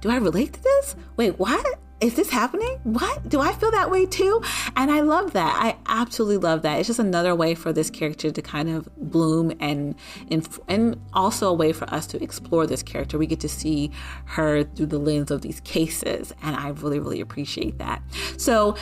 do 0.00 0.10
I 0.10 0.16
relate 0.16 0.52
to 0.54 0.62
this? 0.62 0.96
Wait, 1.16 1.38
what? 1.38 1.64
Is 1.98 2.14
this 2.14 2.28
happening? 2.28 2.78
What? 2.82 3.26
Do 3.26 3.40
I 3.40 3.54
feel 3.54 3.70
that 3.70 3.90
way 3.90 4.04
too? 4.04 4.42
And 4.76 4.90
I 4.90 5.00
love 5.00 5.32
that. 5.32 5.56
I 5.58 5.76
absolutely 5.86 6.36
love 6.36 6.60
that. 6.60 6.78
It's 6.78 6.88
just 6.88 6.98
another 6.98 7.34
way 7.34 7.54
for 7.54 7.72
this 7.72 7.88
character 7.88 8.30
to 8.30 8.42
kind 8.42 8.68
of 8.68 8.86
bloom 8.98 9.50
and 9.60 9.94
and, 10.30 10.46
and 10.68 11.00
also 11.14 11.48
a 11.48 11.54
way 11.54 11.72
for 11.72 11.88
us 11.88 12.06
to 12.08 12.22
explore 12.22 12.66
this 12.66 12.82
character. 12.82 13.16
We 13.16 13.26
get 13.26 13.40
to 13.40 13.48
see 13.48 13.92
her 14.26 14.64
through 14.64 14.86
the 14.86 14.98
lens 14.98 15.30
of 15.30 15.40
these 15.40 15.60
cases, 15.60 16.34
and 16.42 16.54
I 16.54 16.68
really, 16.68 16.98
really 16.98 17.22
appreciate 17.22 17.78
that. 17.78 18.02
So 18.36 18.76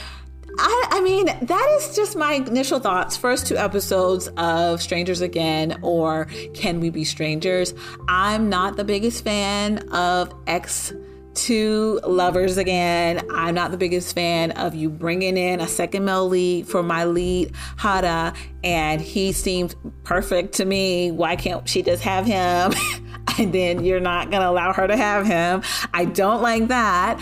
I, 0.59 0.87
I, 0.91 1.01
mean, 1.01 1.27
that 1.27 1.77
is 1.79 1.97
just 1.97 2.17
my 2.17 2.35
initial 2.35 2.79
thoughts. 2.79 3.17
First 3.17 3.47
two 3.47 3.57
episodes 3.57 4.29
of 4.37 4.81
Strangers 4.81 5.21
Again 5.21 5.79
or 5.83 6.27
Can 6.55 6.81
We 6.81 6.91
Be 6.91 7.05
Strangers? 7.05 7.75
I'm 8.09 8.49
not 8.49 8.77
the 8.77 8.85
biggest 8.85 9.25
fan 9.25 9.89
of 9.91 10.33
X 10.47 10.93
two 11.35 12.01
lovers 12.05 12.57
again. 12.57 13.27
I'm 13.33 13.55
not 13.55 13.71
the 13.71 13.77
biggest 13.77 14.15
fan 14.15 14.53
of 14.53 14.75
you 14.75 14.89
bringing 14.89 15.37
in 15.37 15.61
a 15.61 15.69
second 15.69 16.05
male 16.05 16.29
lead 16.29 16.67
for 16.67 16.83
my 16.83 17.05
lead, 17.05 17.53
Hara, 17.77 18.35
and 18.63 19.01
he 19.01 19.33
seems 19.33 19.75
perfect 20.05 20.55
to 20.55 20.65
me. 20.65 21.11
Why 21.11 21.37
can't 21.37 21.69
she 21.69 21.83
just 21.83 22.03
have 22.03 22.25
him? 22.25 22.73
and 23.39 23.53
then 23.53 23.85
you're 23.85 24.01
not 24.01 24.31
to 24.31 24.49
allow 24.49 24.73
her 24.73 24.87
to 24.87 24.97
have 24.97 25.27
him. 25.27 25.63
I 25.93 26.05
don't 26.05 26.43
like 26.43 26.69
that. 26.69 27.21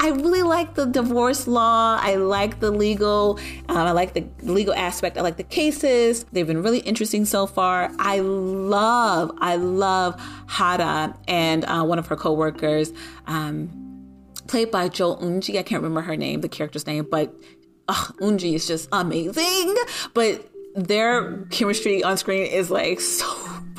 I 0.00 0.12
really 0.14 0.42
like 0.42 0.74
the 0.74 0.86
divorce 0.86 1.46
law. 1.46 1.98
I 2.00 2.16
like 2.16 2.60
the 2.60 2.70
legal. 2.70 3.38
Um, 3.68 3.76
I 3.76 3.92
like 3.92 4.14
the 4.14 4.26
legal 4.42 4.74
aspect. 4.74 5.18
I 5.18 5.22
like 5.22 5.36
the 5.36 5.42
cases. 5.42 6.24
They've 6.32 6.46
been 6.46 6.62
really 6.62 6.80
interesting 6.80 7.24
so 7.24 7.46
far. 7.46 7.90
I 7.98 8.20
love, 8.20 9.32
I 9.38 9.56
love 9.56 10.20
Hara 10.46 11.14
and 11.26 11.64
uh, 11.64 11.84
one 11.84 11.98
of 11.98 12.06
her 12.06 12.16
coworkers, 12.16 12.92
um, 13.26 13.70
played 14.46 14.70
by 14.70 14.88
Jo 14.88 15.16
Eunji. 15.16 15.58
I 15.58 15.62
can't 15.62 15.82
remember 15.82 16.02
her 16.02 16.16
name, 16.16 16.40
the 16.40 16.48
character's 16.48 16.86
name, 16.86 17.06
but 17.10 17.34
uh, 17.88 17.94
Eunji 18.20 18.54
is 18.54 18.66
just 18.66 18.88
amazing. 18.92 19.74
But 20.14 20.48
their 20.74 21.44
chemistry 21.50 22.02
on 22.04 22.16
screen 22.16 22.46
is 22.46 22.70
like 22.70 23.00
so 23.00 23.26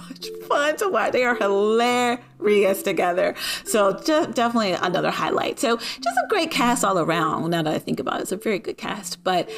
much 0.09 0.27
fun 0.47 0.77
to 0.77 0.89
watch. 0.89 1.11
They 1.11 1.23
are 1.23 1.35
hilarious 1.35 2.83
together. 2.83 3.35
So 3.63 3.99
just 3.99 4.31
definitely 4.31 4.73
another 4.73 5.11
highlight. 5.11 5.59
So 5.59 5.77
just 5.77 6.01
a 6.01 6.27
great 6.29 6.51
cast 6.51 6.83
all 6.83 6.99
around. 6.99 7.49
Now 7.51 7.63
that 7.63 7.73
I 7.73 7.79
think 7.79 7.99
about 7.99 8.19
it, 8.19 8.23
it's 8.23 8.31
a 8.31 8.37
very 8.37 8.59
good 8.59 8.77
cast. 8.77 9.23
But 9.23 9.49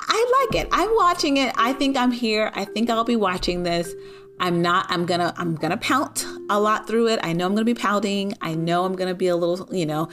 I 0.00 0.46
like 0.52 0.62
it. 0.64 0.68
I'm 0.72 0.94
watching 0.96 1.36
it. 1.36 1.54
I 1.56 1.72
think 1.72 1.96
I'm 1.96 2.12
here. 2.12 2.50
I 2.54 2.64
think 2.64 2.90
I'll 2.90 3.04
be 3.04 3.16
watching 3.16 3.62
this. 3.62 3.94
I'm 4.38 4.62
not, 4.62 4.86
I'm 4.88 5.04
gonna, 5.04 5.34
I'm 5.36 5.54
gonna 5.54 5.76
pout 5.76 6.24
a 6.48 6.58
lot 6.58 6.86
through 6.86 7.08
it. 7.08 7.20
I 7.22 7.34
know 7.34 7.44
I'm 7.44 7.54
gonna 7.54 7.64
be 7.66 7.74
pouting. 7.74 8.34
I 8.40 8.54
know 8.54 8.86
I'm 8.86 8.96
gonna 8.96 9.14
be 9.14 9.28
a 9.28 9.36
little, 9.36 9.68
you 9.74 9.84
know, 9.84 10.08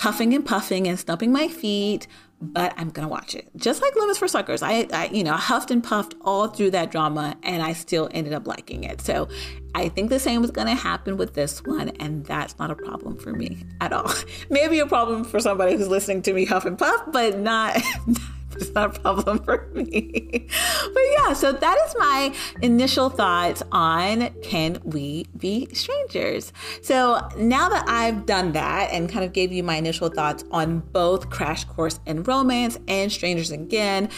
huffing 0.00 0.32
and 0.32 0.46
puffing 0.46 0.88
and 0.88 0.98
stumping 0.98 1.30
my 1.30 1.46
feet, 1.46 2.06
but 2.40 2.72
I'm 2.78 2.88
gonna 2.88 3.08
watch 3.08 3.34
it. 3.34 3.50
Just 3.54 3.82
like 3.82 3.92
is 4.08 4.16
for 4.16 4.26
Suckers. 4.26 4.62
I, 4.62 4.88
I, 4.94 5.10
you 5.12 5.22
know, 5.22 5.34
huffed 5.34 5.70
and 5.70 5.84
puffed 5.84 6.14
all 6.22 6.48
through 6.48 6.70
that 6.70 6.90
drama 6.90 7.36
and 7.42 7.62
I 7.62 7.74
still 7.74 8.08
ended 8.12 8.32
up 8.32 8.46
liking 8.46 8.84
it. 8.84 9.02
So 9.02 9.28
I 9.74 9.90
think 9.90 10.08
the 10.08 10.18
same 10.18 10.40
was 10.40 10.50
gonna 10.50 10.74
happen 10.74 11.18
with 11.18 11.34
this 11.34 11.62
one, 11.64 11.90
and 12.00 12.24
that's 12.24 12.58
not 12.58 12.70
a 12.70 12.74
problem 12.74 13.18
for 13.18 13.32
me 13.32 13.58
at 13.82 13.92
all. 13.92 14.10
Maybe 14.50 14.78
a 14.78 14.86
problem 14.86 15.22
for 15.22 15.38
somebody 15.38 15.76
who's 15.76 15.88
listening 15.88 16.22
to 16.22 16.32
me 16.32 16.46
huff 16.46 16.64
and 16.64 16.78
puff, 16.78 17.02
but 17.12 17.38
not 17.38 17.76
it's 18.56 18.70
not 18.70 18.96
a 18.96 19.00
problem 19.00 19.38
for 19.44 19.68
me. 19.74 20.48
but 20.92 21.02
yeah, 21.18 21.32
so 21.32 21.52
that 21.52 21.78
is 21.86 21.94
my 21.98 22.34
initial 22.62 23.08
thoughts 23.08 23.62
on 23.70 24.30
Can 24.42 24.80
We 24.84 25.26
Be 25.36 25.68
Strangers? 25.72 26.52
So 26.82 27.28
now 27.36 27.68
that 27.68 27.88
I've 27.88 28.26
done 28.26 28.52
that 28.52 28.90
and 28.92 29.08
kind 29.08 29.24
of 29.24 29.32
gave 29.32 29.52
you 29.52 29.62
my 29.62 29.76
initial 29.76 30.08
thoughts 30.08 30.44
on 30.50 30.80
both 30.80 31.30
Crash 31.30 31.64
Course 31.64 32.00
in 32.06 32.22
Romance 32.24 32.78
and 32.88 33.10
Strangers 33.10 33.50
Again, 33.50 34.08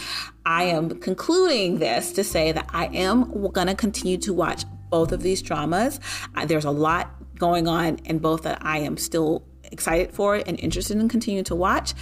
I 0.45 0.65
am 0.65 0.99
concluding 0.99 1.79
this 1.79 2.11
to 2.13 2.23
say 2.23 2.51
that 2.51 2.69
I 2.73 2.87
am 2.87 3.51
going 3.51 3.67
to 3.67 3.75
continue 3.75 4.17
to 4.19 4.33
watch 4.33 4.65
both 4.89 5.11
of 5.11 5.21
these 5.21 5.41
dramas. 5.41 5.99
There's 6.45 6.65
a 6.65 6.71
lot 6.71 7.11
going 7.37 7.67
on 7.67 7.97
in 8.05 8.19
both 8.19 8.43
that 8.43 8.59
I 8.65 8.79
am 8.79 8.97
still 8.97 9.43
excited 9.71 10.13
for 10.13 10.35
and 10.35 10.59
interested 10.59 10.97
in 10.97 11.09
continuing 11.09 11.45
to 11.45 11.55
watch. 11.55 11.93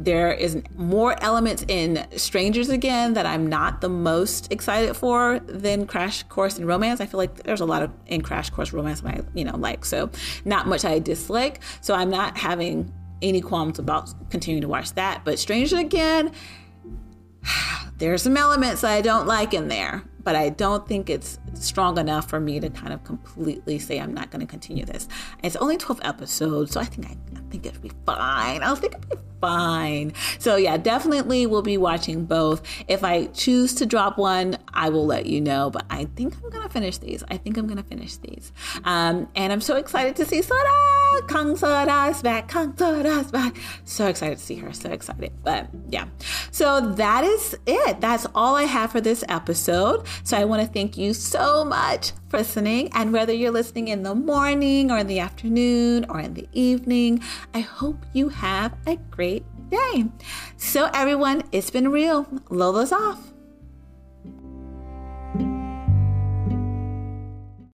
There 0.00 0.32
is 0.32 0.62
more 0.76 1.22
elements 1.22 1.62
in 1.68 2.06
Strangers 2.16 2.70
Again 2.70 3.12
that 3.12 3.26
I'm 3.26 3.46
not 3.46 3.82
the 3.82 3.90
most 3.90 4.50
excited 4.50 4.96
for 4.96 5.40
than 5.40 5.86
Crash 5.86 6.22
Course 6.22 6.58
in 6.58 6.64
Romance. 6.64 7.02
I 7.02 7.06
feel 7.06 7.18
like 7.18 7.42
there's 7.42 7.60
a 7.60 7.66
lot 7.66 7.82
of 7.82 7.90
in 8.06 8.22
Crash 8.22 8.48
Course 8.48 8.72
Romance 8.72 9.02
I 9.04 9.20
you 9.34 9.44
know 9.44 9.56
like 9.58 9.84
so 9.84 10.10
not 10.46 10.66
much 10.66 10.86
I 10.86 11.00
dislike. 11.00 11.60
So 11.82 11.94
I'm 11.94 12.08
not 12.08 12.38
having 12.38 12.90
any 13.20 13.42
qualms 13.42 13.78
about 13.78 14.08
continuing 14.30 14.62
to 14.62 14.68
watch 14.68 14.94
that. 14.94 15.22
But 15.22 15.38
Strangers 15.38 15.78
Again, 15.78 16.32
there's 17.98 18.22
some 18.22 18.38
elements 18.38 18.82
I 18.82 19.02
don't 19.02 19.26
like 19.26 19.52
in 19.52 19.68
there 19.68 20.02
but 20.22 20.36
I 20.36 20.50
don't 20.50 20.86
think 20.86 21.08
it's 21.08 21.38
strong 21.54 21.98
enough 21.98 22.28
for 22.28 22.40
me 22.40 22.60
to 22.60 22.68
kind 22.70 22.92
of 22.92 23.04
completely 23.04 23.78
say 23.78 23.98
I'm 23.98 24.12
not 24.12 24.30
going 24.30 24.40
to 24.40 24.46
continue 24.46 24.84
this. 24.84 25.08
It's 25.42 25.56
only 25.56 25.76
12 25.76 26.00
episodes, 26.04 26.72
so 26.72 26.80
I 26.80 26.84
think 26.84 27.06
I, 27.06 27.16
I 27.38 27.40
think 27.50 27.64
it'll 27.66 27.80
be 27.80 27.90
fine. 28.04 28.62
I 28.62 28.74
think 28.74 28.94
it'll 28.94 29.16
be 29.16 29.29
fine. 29.40 30.12
So 30.38 30.56
yeah, 30.56 30.76
definitely 30.76 31.46
we'll 31.46 31.62
be 31.62 31.78
watching 31.78 32.24
both. 32.24 32.62
If 32.88 33.04
I 33.04 33.26
choose 33.26 33.74
to 33.76 33.86
drop 33.86 34.18
one, 34.18 34.58
I 34.72 34.88
will 34.88 35.06
let 35.06 35.26
you 35.26 35.40
know. 35.40 35.70
But 35.70 35.86
I 35.90 36.04
think 36.16 36.34
I'm 36.42 36.50
gonna 36.50 36.68
finish 36.68 36.98
these. 36.98 37.24
I 37.28 37.36
think 37.36 37.56
I'm 37.56 37.66
gonna 37.66 37.82
finish 37.82 38.16
these. 38.16 38.52
Um, 38.84 39.28
and 39.34 39.52
I'm 39.52 39.60
so 39.60 39.76
excited 39.76 40.16
to 40.16 40.24
see 40.24 40.42
Sora. 40.42 40.70
Kang 41.28 41.56
Sora 41.56 42.06
is 42.08 42.22
back. 42.22 42.48
Kang 42.48 42.76
Sora 42.76 43.18
is 43.18 43.30
back. 43.30 43.56
So 43.84 44.06
excited 44.06 44.38
to 44.38 44.44
see 44.44 44.56
her. 44.56 44.72
So 44.72 44.90
excited. 44.90 45.32
But 45.42 45.68
yeah. 45.88 46.06
So 46.50 46.80
that 46.80 47.24
is 47.24 47.56
it. 47.66 48.00
That's 48.00 48.26
all 48.34 48.56
I 48.56 48.64
have 48.64 48.92
for 48.92 49.00
this 49.00 49.24
episode. 49.28 50.06
So 50.24 50.36
I 50.36 50.44
want 50.44 50.62
to 50.62 50.72
thank 50.72 50.96
you 50.96 51.14
so 51.14 51.64
much 51.64 52.12
for 52.28 52.38
listening. 52.38 52.90
And 52.94 53.12
whether 53.12 53.32
you're 53.32 53.50
listening 53.50 53.88
in 53.88 54.02
the 54.02 54.14
morning 54.14 54.90
or 54.90 54.98
in 54.98 55.06
the 55.06 55.18
afternoon 55.18 56.06
or 56.08 56.20
in 56.20 56.34
the 56.34 56.48
evening, 56.52 57.22
I 57.54 57.60
hope 57.60 57.98
you 58.12 58.28
have 58.28 58.76
a 58.86 58.96
great 58.96 59.29
day. 59.70 60.06
So, 60.56 60.90
everyone, 60.92 61.42
it's 61.52 61.70
been 61.70 61.90
real. 61.90 62.26
Lola's 62.50 62.92
off. 62.92 63.30